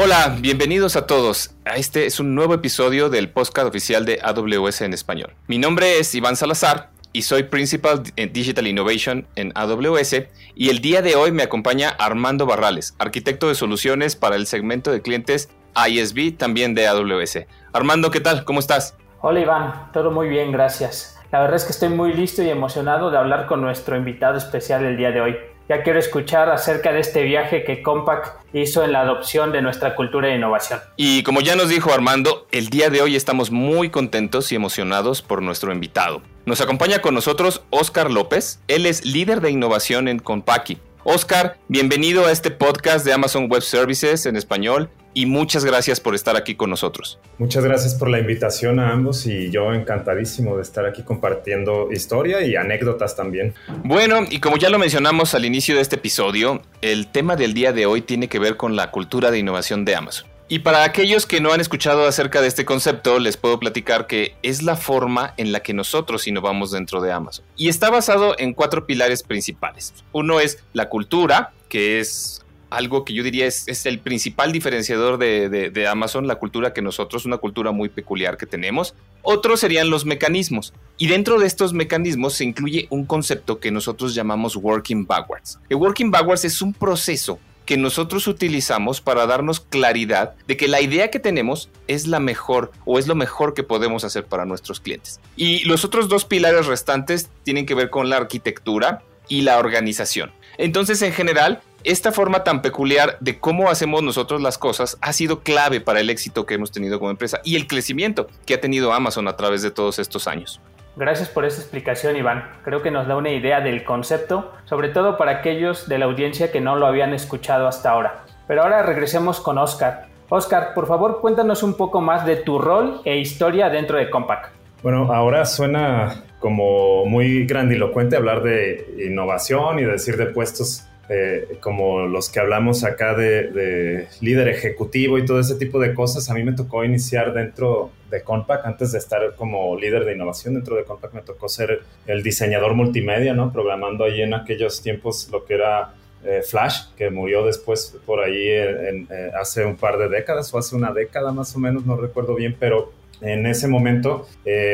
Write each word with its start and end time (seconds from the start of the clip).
Hola, 0.00 0.36
bienvenidos 0.38 0.94
a 0.94 1.08
todos. 1.08 1.56
Este 1.74 2.06
es 2.06 2.20
un 2.20 2.36
nuevo 2.36 2.54
episodio 2.54 3.08
del 3.10 3.30
podcast 3.30 3.66
oficial 3.66 4.04
de 4.04 4.20
AWS 4.22 4.82
en 4.82 4.94
español. 4.94 5.34
Mi 5.48 5.58
nombre 5.58 5.98
es 5.98 6.14
Iván 6.14 6.36
Salazar 6.36 6.90
y 7.12 7.22
soy 7.22 7.42
Principal 7.42 8.04
Digital 8.14 8.68
Innovation 8.68 9.26
en 9.34 9.50
AWS 9.56 10.28
y 10.54 10.68
el 10.68 10.78
día 10.78 11.02
de 11.02 11.16
hoy 11.16 11.32
me 11.32 11.42
acompaña 11.42 11.88
Armando 11.98 12.46
Barrales, 12.46 12.94
arquitecto 13.00 13.48
de 13.48 13.56
soluciones 13.56 14.14
para 14.14 14.36
el 14.36 14.46
segmento 14.46 14.92
de 14.92 15.02
clientes 15.02 15.50
ISV 15.74 16.36
también 16.36 16.76
de 16.76 16.86
AWS. 16.86 17.46
Armando, 17.72 18.12
¿qué 18.12 18.20
tal? 18.20 18.44
¿Cómo 18.44 18.60
estás? 18.60 18.96
Hola 19.20 19.40
Iván, 19.40 19.90
todo 19.92 20.12
muy 20.12 20.28
bien, 20.28 20.52
gracias. 20.52 21.18
La 21.32 21.40
verdad 21.40 21.56
es 21.56 21.64
que 21.64 21.72
estoy 21.72 21.88
muy 21.88 22.12
listo 22.12 22.40
y 22.44 22.50
emocionado 22.50 23.10
de 23.10 23.18
hablar 23.18 23.46
con 23.46 23.60
nuestro 23.60 23.96
invitado 23.96 24.38
especial 24.38 24.84
el 24.84 24.96
día 24.96 25.10
de 25.10 25.20
hoy. 25.20 25.36
Ya 25.68 25.82
quiero 25.82 25.98
escuchar 25.98 26.48
acerca 26.48 26.94
de 26.94 27.00
este 27.00 27.24
viaje 27.24 27.62
que 27.62 27.82
Compaq 27.82 28.38
hizo 28.54 28.84
en 28.84 28.92
la 28.92 29.02
adopción 29.02 29.52
de 29.52 29.60
nuestra 29.60 29.94
cultura 29.94 30.28
de 30.28 30.36
innovación. 30.36 30.80
Y 30.96 31.22
como 31.24 31.42
ya 31.42 31.56
nos 31.56 31.68
dijo 31.68 31.92
Armando, 31.92 32.46
el 32.52 32.70
día 32.70 32.88
de 32.88 33.02
hoy 33.02 33.16
estamos 33.16 33.50
muy 33.50 33.90
contentos 33.90 34.50
y 34.50 34.54
emocionados 34.54 35.20
por 35.20 35.42
nuestro 35.42 35.70
invitado. 35.70 36.22
Nos 36.46 36.62
acompaña 36.62 37.00
con 37.00 37.12
nosotros 37.12 37.60
Oscar 37.68 38.10
López. 38.10 38.60
Él 38.66 38.86
es 38.86 39.04
líder 39.04 39.42
de 39.42 39.50
innovación 39.50 40.08
en 40.08 40.20
Compaqui. 40.20 40.78
Oscar, 41.10 41.56
bienvenido 41.68 42.26
a 42.26 42.32
este 42.32 42.50
podcast 42.50 43.02
de 43.02 43.14
Amazon 43.14 43.50
Web 43.50 43.62
Services 43.62 44.26
en 44.26 44.36
español 44.36 44.90
y 45.14 45.24
muchas 45.24 45.64
gracias 45.64 46.00
por 46.00 46.14
estar 46.14 46.36
aquí 46.36 46.54
con 46.54 46.68
nosotros. 46.68 47.18
Muchas 47.38 47.64
gracias 47.64 47.94
por 47.94 48.10
la 48.10 48.18
invitación 48.18 48.78
a 48.78 48.92
ambos 48.92 49.24
y 49.24 49.50
yo 49.50 49.72
encantadísimo 49.72 50.56
de 50.56 50.62
estar 50.62 50.84
aquí 50.84 51.04
compartiendo 51.04 51.90
historia 51.90 52.42
y 52.42 52.56
anécdotas 52.56 53.16
también. 53.16 53.54
Bueno, 53.84 54.26
y 54.28 54.38
como 54.40 54.58
ya 54.58 54.68
lo 54.68 54.78
mencionamos 54.78 55.34
al 55.34 55.46
inicio 55.46 55.76
de 55.76 55.80
este 55.80 55.96
episodio, 55.96 56.60
el 56.82 57.06
tema 57.06 57.36
del 57.36 57.54
día 57.54 57.72
de 57.72 57.86
hoy 57.86 58.02
tiene 58.02 58.28
que 58.28 58.38
ver 58.38 58.58
con 58.58 58.76
la 58.76 58.90
cultura 58.90 59.30
de 59.30 59.38
innovación 59.38 59.86
de 59.86 59.96
Amazon. 59.96 60.28
Y 60.50 60.60
para 60.60 60.84
aquellos 60.84 61.26
que 61.26 61.42
no 61.42 61.52
han 61.52 61.60
escuchado 61.60 62.06
acerca 62.06 62.40
de 62.40 62.48
este 62.48 62.64
concepto, 62.64 63.18
les 63.18 63.36
puedo 63.36 63.60
platicar 63.60 64.06
que 64.06 64.34
es 64.42 64.62
la 64.62 64.76
forma 64.76 65.34
en 65.36 65.52
la 65.52 65.60
que 65.60 65.74
nosotros 65.74 66.26
innovamos 66.26 66.70
dentro 66.70 67.02
de 67.02 67.12
Amazon. 67.12 67.44
Y 67.54 67.68
está 67.68 67.90
basado 67.90 68.34
en 68.38 68.54
cuatro 68.54 68.86
pilares 68.86 69.22
principales. 69.22 69.92
Uno 70.12 70.40
es 70.40 70.64
la 70.72 70.88
cultura, 70.88 71.52
que 71.68 72.00
es 72.00 72.46
algo 72.70 73.04
que 73.04 73.12
yo 73.12 73.22
diría 73.22 73.46
es, 73.46 73.86
el 73.86 73.98
principal 73.98 74.52
diferenciador 74.52 75.18
de, 75.18 75.86
Amazon, 75.86 76.26
la 76.26 76.36
cultura 76.36 76.72
que 76.72 76.80
nosotros, 76.80 77.26
una 77.26 77.36
cultura 77.36 77.70
muy 77.70 77.90
peculiar 77.90 78.38
que 78.38 78.46
tenemos. 78.46 78.94
Otros 79.20 79.60
serían 79.60 79.90
los 79.90 80.06
mecanismos. 80.06 80.72
Y 80.96 81.08
dentro 81.08 81.38
de 81.38 81.46
estos 81.46 81.74
mecanismos 81.74 82.34
se 82.34 82.44
incluye 82.44 82.86
un 82.88 83.04
concepto 83.04 83.60
que 83.60 83.70
nosotros 83.70 84.14
llamamos 84.14 84.56
working 84.56 85.06
backwards. 85.06 85.58
El 85.68 85.76
working 85.76 86.10
backwards 86.10 86.46
es 86.46 86.62
un 86.62 86.72
proceso 86.72 87.38
que 87.68 87.76
nosotros 87.76 88.26
utilizamos 88.28 89.02
para 89.02 89.26
darnos 89.26 89.60
claridad 89.60 90.34
de 90.46 90.56
que 90.56 90.68
la 90.68 90.80
idea 90.80 91.10
que 91.10 91.18
tenemos 91.18 91.68
es 91.86 92.06
la 92.06 92.18
mejor 92.18 92.72
o 92.86 92.98
es 92.98 93.06
lo 93.06 93.14
mejor 93.14 93.52
que 93.52 93.62
podemos 93.62 94.04
hacer 94.04 94.24
para 94.24 94.46
nuestros 94.46 94.80
clientes. 94.80 95.20
Y 95.36 95.66
los 95.66 95.84
otros 95.84 96.08
dos 96.08 96.24
pilares 96.24 96.64
restantes 96.64 97.28
tienen 97.42 97.66
que 97.66 97.74
ver 97.74 97.90
con 97.90 98.08
la 98.08 98.16
arquitectura 98.16 99.02
y 99.28 99.42
la 99.42 99.58
organización. 99.58 100.32
Entonces, 100.56 101.02
en 101.02 101.12
general, 101.12 101.60
esta 101.84 102.10
forma 102.10 102.42
tan 102.42 102.62
peculiar 102.62 103.18
de 103.20 103.38
cómo 103.38 103.68
hacemos 103.68 104.02
nosotros 104.02 104.40
las 104.40 104.56
cosas 104.56 104.96
ha 105.02 105.12
sido 105.12 105.40
clave 105.40 105.82
para 105.82 106.00
el 106.00 106.08
éxito 106.08 106.46
que 106.46 106.54
hemos 106.54 106.72
tenido 106.72 106.98
como 106.98 107.10
empresa 107.10 107.42
y 107.44 107.56
el 107.56 107.66
crecimiento 107.66 108.28
que 108.46 108.54
ha 108.54 108.62
tenido 108.62 108.94
Amazon 108.94 109.28
a 109.28 109.36
través 109.36 109.60
de 109.60 109.70
todos 109.70 109.98
estos 109.98 110.26
años. 110.26 110.62
Gracias 110.98 111.28
por 111.28 111.44
esa 111.44 111.60
explicación, 111.60 112.16
Iván. 112.16 112.50
Creo 112.64 112.82
que 112.82 112.90
nos 112.90 113.06
da 113.06 113.14
una 113.14 113.30
idea 113.30 113.60
del 113.60 113.84
concepto, 113.84 114.50
sobre 114.64 114.88
todo 114.88 115.16
para 115.16 115.30
aquellos 115.30 115.88
de 115.88 115.96
la 115.96 116.06
audiencia 116.06 116.50
que 116.50 116.60
no 116.60 116.74
lo 116.74 116.88
habían 116.88 117.14
escuchado 117.14 117.68
hasta 117.68 117.90
ahora. 117.90 118.24
Pero 118.48 118.62
ahora 118.62 118.82
regresemos 118.82 119.38
con 119.38 119.58
Oscar. 119.58 120.08
Oscar, 120.28 120.74
por 120.74 120.88
favor, 120.88 121.20
cuéntanos 121.20 121.62
un 121.62 121.74
poco 121.74 122.00
más 122.00 122.26
de 122.26 122.34
tu 122.34 122.58
rol 122.58 123.00
e 123.04 123.16
historia 123.16 123.70
dentro 123.70 123.96
de 123.96 124.10
Compaq. 124.10 124.50
Bueno, 124.82 125.12
ahora 125.12 125.46
suena 125.46 126.24
como 126.40 127.04
muy 127.04 127.46
grandilocuente 127.46 128.16
hablar 128.16 128.42
de 128.42 128.84
innovación 129.06 129.78
y 129.78 129.84
decir 129.84 130.16
de 130.16 130.26
puestos 130.26 130.87
eh, 131.10 131.56
como 131.60 132.06
los 132.06 132.28
que 132.28 132.38
hablamos 132.38 132.84
acá 132.84 133.14
de, 133.14 134.08
líder 134.20 134.48
ejecutivo 134.48 135.18
y 135.18 135.24
todo 135.24 135.40
ese 135.40 135.54
tipo 135.54 135.80
de 135.80 135.94
cosas, 135.94 136.28
a 136.28 136.34
mí 136.34 136.42
me 136.42 136.52
tocó 136.52 136.84
iniciar 136.84 137.32
dentro 137.32 137.90
de 138.10 138.22
Compaq, 138.22 138.66
antes 138.66 138.92
de 138.92 138.98
estar 138.98 139.34
como 139.34 139.74
líder 139.76 140.04
de 140.04 140.14
innovación 140.14 140.54
dentro 140.54 140.76
de 140.76 140.84
Compaq, 140.84 141.14
me 141.14 141.22
tocó 141.22 141.48
ser 141.48 141.80
el 142.06 142.22
diseñador 142.22 142.74
multimedia, 142.74 143.32
¿no? 143.32 143.52
Programando 143.52 144.04
ahí 144.04 144.20
en 144.20 144.34
aquellos 144.34 144.82
tiempos 144.82 145.28
lo 145.32 145.44
que 145.46 145.54
era 145.54 145.94
eh, 146.24 146.42
Flash, 146.42 146.88
que 146.96 147.10
murió 147.10 147.44
después 147.46 147.96
por 148.04 148.20
ahí 148.20 148.48
eh, 148.48 149.06
hace 149.40 149.64
un 149.64 149.76
par 149.76 149.96
de 149.98 150.08
décadas 150.08 150.52
o 150.52 150.58
hace 150.58 150.76
una 150.76 150.92
década 150.92 151.32
más 151.32 151.54
o 151.56 151.58
menos, 151.58 151.86
no 151.86 151.96
recuerdo 151.96 152.34
bien, 152.34 152.54
pero 152.58 152.92
en 153.20 153.46
ese 153.46 153.68
momento, 153.68 154.28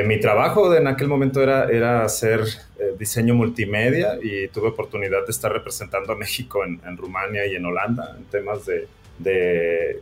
mi 0.05 0.21
trabajo 0.21 0.75
en 0.75 0.87
aquel 0.87 1.09
momento 1.09 1.43
era, 1.43 1.65
era 1.71 2.05
hacer 2.05 2.45
eh, 2.85 2.93
diseño 2.99 3.37
multimedia 3.37 4.19
y 4.21 4.49
tuve 4.49 4.69
oportunidad 4.69 5.25
de 5.25 5.31
estar 5.31 5.53
representando 5.53 6.13
a 6.13 6.17
México 6.17 6.65
en, 6.65 6.97
Rumania 6.97 7.47
y 7.47 7.55
en 7.55 7.65
Holanda 7.65 8.17
en 8.19 8.25
temas 8.25 8.67
de, 8.67 8.89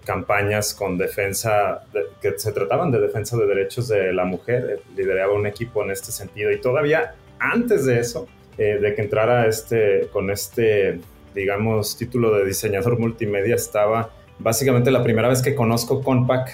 campañas 0.07 0.73
con 0.73 0.97
defensa, 0.97 1.83
que 2.23 2.39
se 2.39 2.51
trataban 2.53 2.91
de 2.91 2.99
defensa 2.99 3.37
de 3.37 3.47
derechos 3.47 3.89
de 3.89 4.13
la 4.15 4.25
mujer. 4.25 4.71
Eh, 4.71 4.83
lideraba 4.97 5.35
un 5.35 5.47
equipo 5.47 5.85
en 5.85 5.91
este 5.91 6.13
sentido 6.13 6.51
y 6.51 6.61
todavía 6.63 7.15
antes 7.39 7.85
de 7.85 8.01
eso, 8.01 8.27
eh, 8.57 8.79
de 8.81 8.95
que 8.95 9.03
entrara 9.03 9.47
este, 9.47 10.09
con 10.13 10.31
este, 10.31 10.99
digamos, 11.35 11.99
título 11.99 12.35
de 12.35 12.47
diseñador 12.47 12.99
multimedia, 12.99 13.55
estaba 13.55 14.11
básicamente 14.39 14.91
la 14.91 15.03
primera 15.03 15.29
vez 15.29 15.43
que 15.43 15.55
conozco 15.55 16.03
Compaq, 16.03 16.51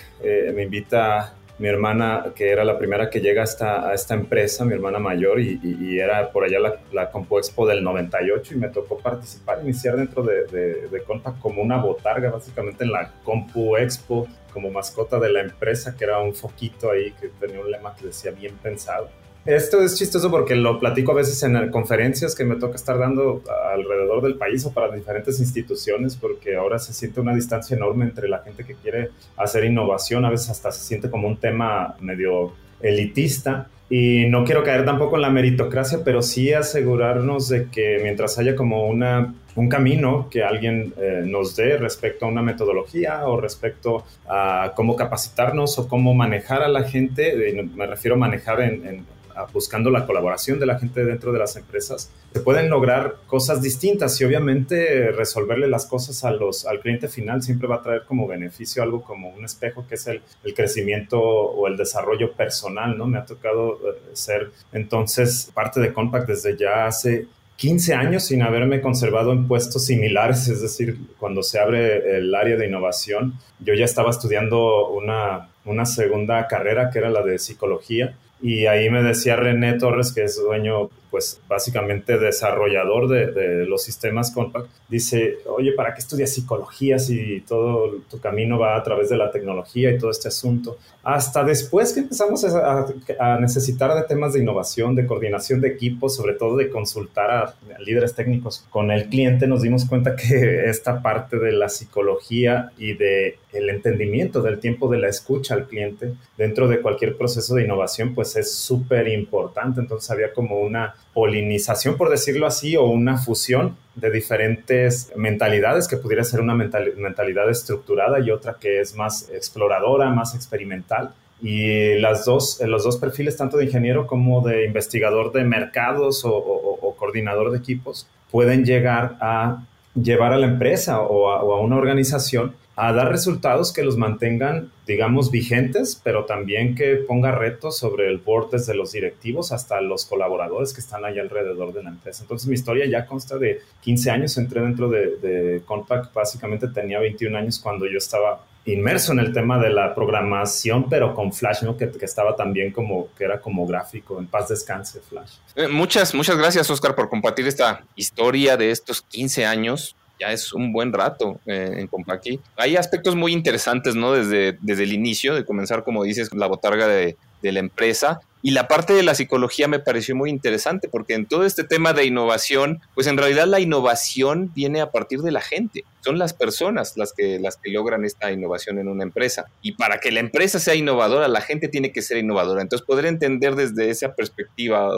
me 0.55 0.65
invita 0.65 1.38
mi 1.59 1.69
hermana, 1.69 2.33
que 2.35 2.51
era 2.51 2.65
la 2.65 2.79
primera 2.79 3.11
que 3.11 3.21
llega 3.21 3.43
a 3.43 3.45
esta, 3.45 3.89
a 3.89 3.95
esta 3.95 4.15
empresa, 4.15 4.65
mi 4.65 4.75
hermana 4.75 4.99
mayor, 4.99 5.41
y, 5.41 5.99
era 5.99 6.31
por 6.31 6.45
allá 6.45 6.61
la, 6.61 6.77
la, 6.93 7.11
Compu 7.11 7.39
Expo 7.39 7.67
del 7.67 7.83
98 7.83 8.55
y 8.55 8.57
me 8.57 8.69
tocó 8.69 8.99
participar, 8.99 9.61
iniciar 9.63 9.97
dentro 9.97 10.23
de, 10.23 10.45
de, 10.45 10.89
de 10.89 11.03
como 11.41 11.63
una 11.63 11.79
botarga, 11.79 12.31
básicamente 12.31 12.85
en 12.85 12.93
la 12.93 13.13
Compu 13.25 13.77
Expo, 13.77 14.29
como 14.53 14.71
mascota 14.71 15.19
de 15.19 15.31
la 15.31 15.41
empresa, 15.41 15.97
que 15.97 16.05
era 16.05 16.19
un 16.21 16.35
foquito 16.35 16.91
ahí 16.91 17.13
que 17.13 17.29
tenía 17.29 17.61
un 17.61 17.71
lema 17.71 17.95
que 17.95 18.07
decía 18.07 18.31
bien 18.31 18.57
pensado. 18.63 19.09
Esto 19.49 19.81
es 19.81 19.97
chistoso 19.97 20.31
porque 20.31 20.55
lo 20.55 20.79
platico 20.79 21.13
a 21.13 21.15
veces 21.15 21.43
en 21.43 21.71
conferencias 21.71 22.35
que 22.35 22.45
me 22.45 22.57
toca 22.57 22.77
estar 22.77 22.99
dando 22.99 23.43
alrededor 23.73 24.23
del 24.23 24.35
país 24.35 24.67
o 24.67 24.75
para 24.75 24.95
diferentes 24.95 25.41
instituciones 25.41 26.17
porque 26.17 26.57
ahora 26.57 26.79
se 26.79 26.93
siente 26.93 27.23
una 27.23 27.35
distancia 27.35 27.75
enorme 27.75 28.05
entre 28.05 28.29
la 28.29 28.41
gente 28.41 28.63
que 28.65 28.75
quiere 28.75 29.09
hacer 29.39 29.65
innovación, 29.65 30.27
a 30.27 30.31
veces 30.31 30.51
hasta 30.51 30.71
se 30.71 30.85
siente 30.85 31.09
como 31.09 31.29
un 31.29 31.39
tema 31.39 31.97
medio 32.01 32.53
elitista. 32.83 33.69
Y 33.89 34.27
no 34.27 34.45
quiero 34.45 34.63
caer 34.63 34.85
tampoco 34.85 35.17
en 35.17 35.23
la 35.23 35.31
meritocracia, 35.31 36.01
pero 36.05 36.21
sí 36.21 36.53
asegurarnos 36.53 37.49
de 37.49 37.71
que 37.71 38.01
mientras 38.03 38.39
haya 38.39 38.55
como 38.55 38.87
una, 38.87 39.33
un 39.57 39.71
camino 39.71 40.29
que 40.31 40.43
alguien 40.43 40.93
eh, 40.99 41.23
nos 41.25 41.57
dé 41.57 41.79
respecto 41.79 42.27
a 42.27 42.29
una 42.29 42.43
metodología 42.43 43.27
o 43.27 43.41
respecto 43.41 44.05
a 44.29 44.73
cómo 44.77 44.95
capacitarnos 44.95 45.79
o 45.79 45.89
cómo 45.89 46.13
manejar 46.13 46.63
a 46.63 46.69
la 46.69 46.83
gente, 46.83 47.65
me 47.75 47.87
refiero 47.87 48.17
a 48.17 48.19
manejar 48.19 48.61
en 48.61 49.07
buscando 49.53 49.91
la 49.91 50.07
colaboración 50.07 50.59
de 50.59 50.67
la 50.67 50.79
gente 50.79 51.05
dentro 51.05 51.33
de 51.33 51.39
las 51.39 51.57
empresas, 51.57 52.11
se 52.33 52.41
pueden 52.41 52.69
lograr 52.71 53.17
cosas 53.27 53.63
distintas 53.63 54.21
y 54.21 54.25
obviamente 54.25 55.11
resolverle 55.13 55.69
las 55.69 55.87
cosas 55.87 56.25
a 56.25 56.31
los, 56.31 56.67
al 56.67 56.81
cliente 56.81 57.09
final 57.09 57.43
siempre 57.43 57.69
va 57.69 57.77
a 57.77 57.83
traer 57.83 58.03
como 58.07 58.27
beneficio 58.27 58.83
algo 58.83 59.03
como 59.03 59.29
un 59.31 59.45
espejo 59.45 59.87
que 59.89 59.95
es 59.95 60.07
el, 60.07 60.23
el 60.45 60.55
crecimiento 60.55 61.21
o 61.21 61.67
el 61.67 61.77
desarrollo 61.77 62.33
personal, 62.33 62.97
¿no? 62.97 63.07
Me 63.07 63.19
ha 63.19 63.25
tocado 63.25 63.75
eh, 63.75 63.99
ser 64.13 64.51
entonces 64.73 65.51
parte 65.55 65.81
de 65.81 65.93
Compact 65.93 66.29
desde 66.29 66.57
ya 66.57 66.87
hace 66.87 67.27
15 67.59 67.95
años 67.95 68.23
sin 68.25 68.43
haberme 68.43 68.81
conservado 68.81 69.33
en 69.33 69.49
puestos 69.49 69.85
similares, 69.85 70.47
es 70.47 70.63
decir, 70.63 70.97
cuando 71.19 71.43
se 71.43 71.59
abre 71.59 72.17
el 72.17 72.33
área 72.33 72.57
de 72.57 72.69
innovación, 72.69 73.35
yo 73.59 73.75
ya 73.75 73.85
estaba 73.85 74.11
estudiando 74.11 74.89
una, 74.91 75.49
una 75.65 75.85
segunda 75.85 76.47
carrera 76.47 76.89
que 76.91 77.01
era 77.01 77.11
la 77.11 77.23
de 77.23 77.39
psicología 77.41 78.15
y 78.41 78.67
ahí 78.67 78.91
me 78.91 79.03
decía 79.03 79.37
René 79.37 79.75
Torres, 79.75 80.13
que 80.13 80.25
es 80.25 80.37
dueño, 80.37 80.91
pues 81.11 81.41
básicamente 81.49 82.19
desarrollador 82.19 83.09
de, 83.09 83.67
los 83.67 83.83
sistemas 83.83 84.31
Compact, 84.31 84.69
dice, 84.89 85.39
oye, 85.47 85.73
¿para 85.73 85.95
qué 85.95 86.01
estudias 86.01 86.33
psicología 86.33 86.99
si 86.99 87.41
todo 87.41 87.97
tu 88.11 88.21
camino 88.21 88.59
va 88.59 88.77
a 88.77 88.83
través 88.83 89.09
de 89.09 89.17
la 89.17 89.31
tecnología 89.31 89.91
y 89.91 89.99
todo 89.99 90.11
este 90.11 90.29
asunto? 90.29 90.79
Hasta 91.03 91.45
después 91.45 91.93
que 91.93 92.01
empezamos 92.01 92.45
a, 92.45 92.87
a 93.19 93.39
necesitar 93.39 93.95
de 93.95 94.03
temas 94.03 94.35
de 94.35 94.41
innovación, 94.41 94.95
de 94.95 95.07
coordinación 95.07 95.61
de 95.61 95.69
equipos, 95.69 96.17
sobre 96.17 96.35
todo 96.35 96.57
de 96.57 96.69
consultar 96.69 97.31
a 97.31 97.55
líderes 97.81 98.15
técnicos 98.15 98.67
con 98.71 98.91
el 98.91 99.09
cliente, 99.09 99.47
nos 99.47 99.63
dimos 99.63 99.85
cuenta 99.85 100.17
que 100.17 100.65
esta 100.69 101.03
parte 101.03 101.39
de 101.39 101.53
la 101.53 101.69
psicología 101.69 102.71
y 102.79 102.95
de 102.95 103.39
el 103.53 103.71
entendimiento 103.71 104.43
del 104.43 104.59
tiempo 104.59 104.89
de 104.89 104.99
la 104.99 105.09
escucha 105.09 105.55
al 105.55 105.67
cliente 105.67 106.15
dentro 106.37 106.69
de 106.69 106.81
cualquier 106.81 107.17
proceso 107.17 107.55
de 107.55 107.65
innovación, 107.65 108.15
pues 108.15 108.37
es 108.37 108.53
súper 108.53 109.09
importante. 109.09 109.81
Entonces 109.81 110.11
había 110.11 110.33
como 110.33 110.61
una 110.61 110.95
polinización, 111.15 111.97
por 111.97 112.11
decirlo 112.11 112.47
así, 112.47 112.77
o 112.77 112.85
una 112.85 113.19
fusión 113.19 113.77
de 113.97 114.11
diferentes 114.11 115.13
mentalidades, 115.17 115.89
que 115.89 115.97
pudiera 115.97 116.23
ser 116.25 116.41
una 116.41 116.55
mentalidad 116.55 117.51
estructurada 117.51 118.21
y 118.21 118.31
otra 118.31 118.57
que 118.61 118.81
es 118.81 118.95
más 118.95 119.29
exploradora, 119.31 120.11
más 120.11 120.35
experimental. 120.35 121.13
Y 121.41 121.95
las 121.99 122.25
dos, 122.25 122.61
los 122.65 122.85
dos 122.85 122.99
perfiles, 122.99 123.37
tanto 123.37 123.57
de 123.57 123.65
ingeniero 123.65 124.07
como 124.07 124.47
de 124.47 124.65
investigador 124.65 125.33
de 125.33 125.45
mercados 125.45 126.23
o, 126.25 126.95
coordinador 126.99 127.53
de 127.53 127.59
equipos, 127.59 128.09
pueden 128.31 128.65
llegar 128.65 129.17
a 129.21 129.65
llevar 129.95 130.33
a 130.33 130.37
la 130.37 130.47
empresa 130.47 131.01
o 131.01 131.31
a 131.31 131.61
una 131.61 131.77
organización 131.77 132.55
a 132.81 132.93
dar 132.93 133.11
resultados 133.11 133.73
que 133.73 133.83
los 133.83 133.97
mantengan, 133.97 134.71
digamos, 134.87 135.33
vigentes, 135.33 136.01
pero 136.05 136.27
también 136.27 136.77
que 136.77 136.95
ponga 136.95 137.33
retos 137.33 137.77
sobre 137.77 138.07
el 138.07 138.19
board 138.19 138.53
desde 138.53 138.73
los 138.73 138.93
directivos 138.93 139.51
hasta 139.51 139.81
los 139.81 140.05
colaboradores 140.05 140.73
que 140.73 140.81
están 140.81 141.05
ahí 141.05 141.19
alrededor 141.19 141.73
de 141.73 141.83
la 141.83 141.91
empresa. 141.91 142.23
Entonces 142.23 142.47
mi 142.47 142.55
historia 142.55 142.87
ya 142.87 143.05
consta 143.05 143.37
de 143.37 143.63
15 143.81 144.11
años, 144.13 144.39
entré 144.39 144.61
dentro 144.61 144.89
de, 144.89 145.17
de 145.17 145.63
Compact, 145.67 146.15
básicamente 146.15 146.69
tenía 146.69 147.01
21 147.01 147.37
años 147.37 147.59
cuando 147.59 147.85
yo 147.85 147.99
estaba 147.99 148.45
inmerso 148.65 149.11
en 149.11 149.19
el 149.19 149.33
tema 149.33 149.59
de 149.59 149.71
la 149.71 149.93
programación, 149.93 150.89
pero 150.89 151.15
con 151.17 151.33
Flash, 151.33 151.63
¿no? 151.65 151.77
Que, 151.77 151.91
estaba 152.03 152.37
también 152.37 152.71
como, 152.71 153.09
que 153.19 153.25
era 153.25 153.41
como 153.41 153.67
gráfico, 153.67 154.21
en 154.21 154.29
paz 154.29 154.51
descanse 154.51 155.01
Flash. 155.01 155.33
Eh, 155.57 155.67
muchas, 155.67 156.15
muchas 156.15 156.37
gracias, 156.37 156.71
Oscar, 156.71 156.95
por 156.95 157.09
compartir 157.09 157.49
esta 157.49 157.83
historia 157.97 158.57
de 158.57 158.71
estos 158.71 159.03
15 159.03 159.47
años 159.47 159.97
ya 160.19 160.33
es 160.33 160.53
un 160.53 160.73
buen 160.73 160.93
rato 160.93 161.41
eh, 161.47 161.77
en 161.79 161.87
Compaqui. 161.87 162.41
Hay 162.57 162.77
aspectos 162.77 163.17
muy 163.17 163.33
interesantes, 163.33 163.95
¿no? 163.95 164.13
Desde, 164.13 164.59
desde 164.61 164.83
el 164.85 164.93
inicio, 164.93 165.35
de 165.35 165.45
comenzar, 165.45 165.85
como 165.85 166.05
dices, 166.05 166.33
la 166.35 166.47
botarga 166.47 166.87
de, 166.87 167.17
de 167.43 167.53
la 167.53 167.61
empresa, 167.61 168.21
y 168.43 168.53
la 168.53 168.69
parte 168.69 168.93
de 168.93 169.03
la 169.03 169.15
psicología 169.15 169.67
me 169.67 169.81
pareció 169.81 170.15
muy 170.15 170.31
interesante 170.31 170.89
porque 170.89 171.15
en 171.15 171.27
todo 171.27 171.45
este 171.45 171.65
tema 171.65 171.93
de 171.93 172.05
innovación, 172.05 172.81
pues 172.95 173.07
en 173.07 173.17
realidad 173.17 173.47
la 173.47 173.61
innovación 173.61 174.53
viene 174.55 174.81
a 174.81 174.91
partir 174.91 175.21
de 175.21 175.33
la 175.33 175.41
gente. 175.41 175.85
Son 176.05 176.19
las 176.19 176.33
personas 176.35 176.97
las 176.97 177.13
que, 177.13 177.41
las 177.41 177.57
que 177.57 177.71
logran 177.71 178.05
esta 178.05 178.31
innovación 178.31 178.79
en 178.79 178.89
una 178.89 179.03
empresa. 179.03 179.47
Y 179.61 179.73
para 179.73 179.99
que 179.99 180.13
la 180.13 180.21
empresa 180.21 180.61
sea 180.61 180.77
innovadora, 180.77 181.27
la 181.27 181.41
gente 181.41 181.69
tiene 181.69 181.91
que 181.93 182.01
ser 182.01 182.19
innovadora. 182.19 182.63
Entonces, 182.63 182.87
poder 182.87 183.07
entender 183.07 183.57
desde 183.57 183.91
esa 183.91 184.15
perspectiva, 184.15 184.89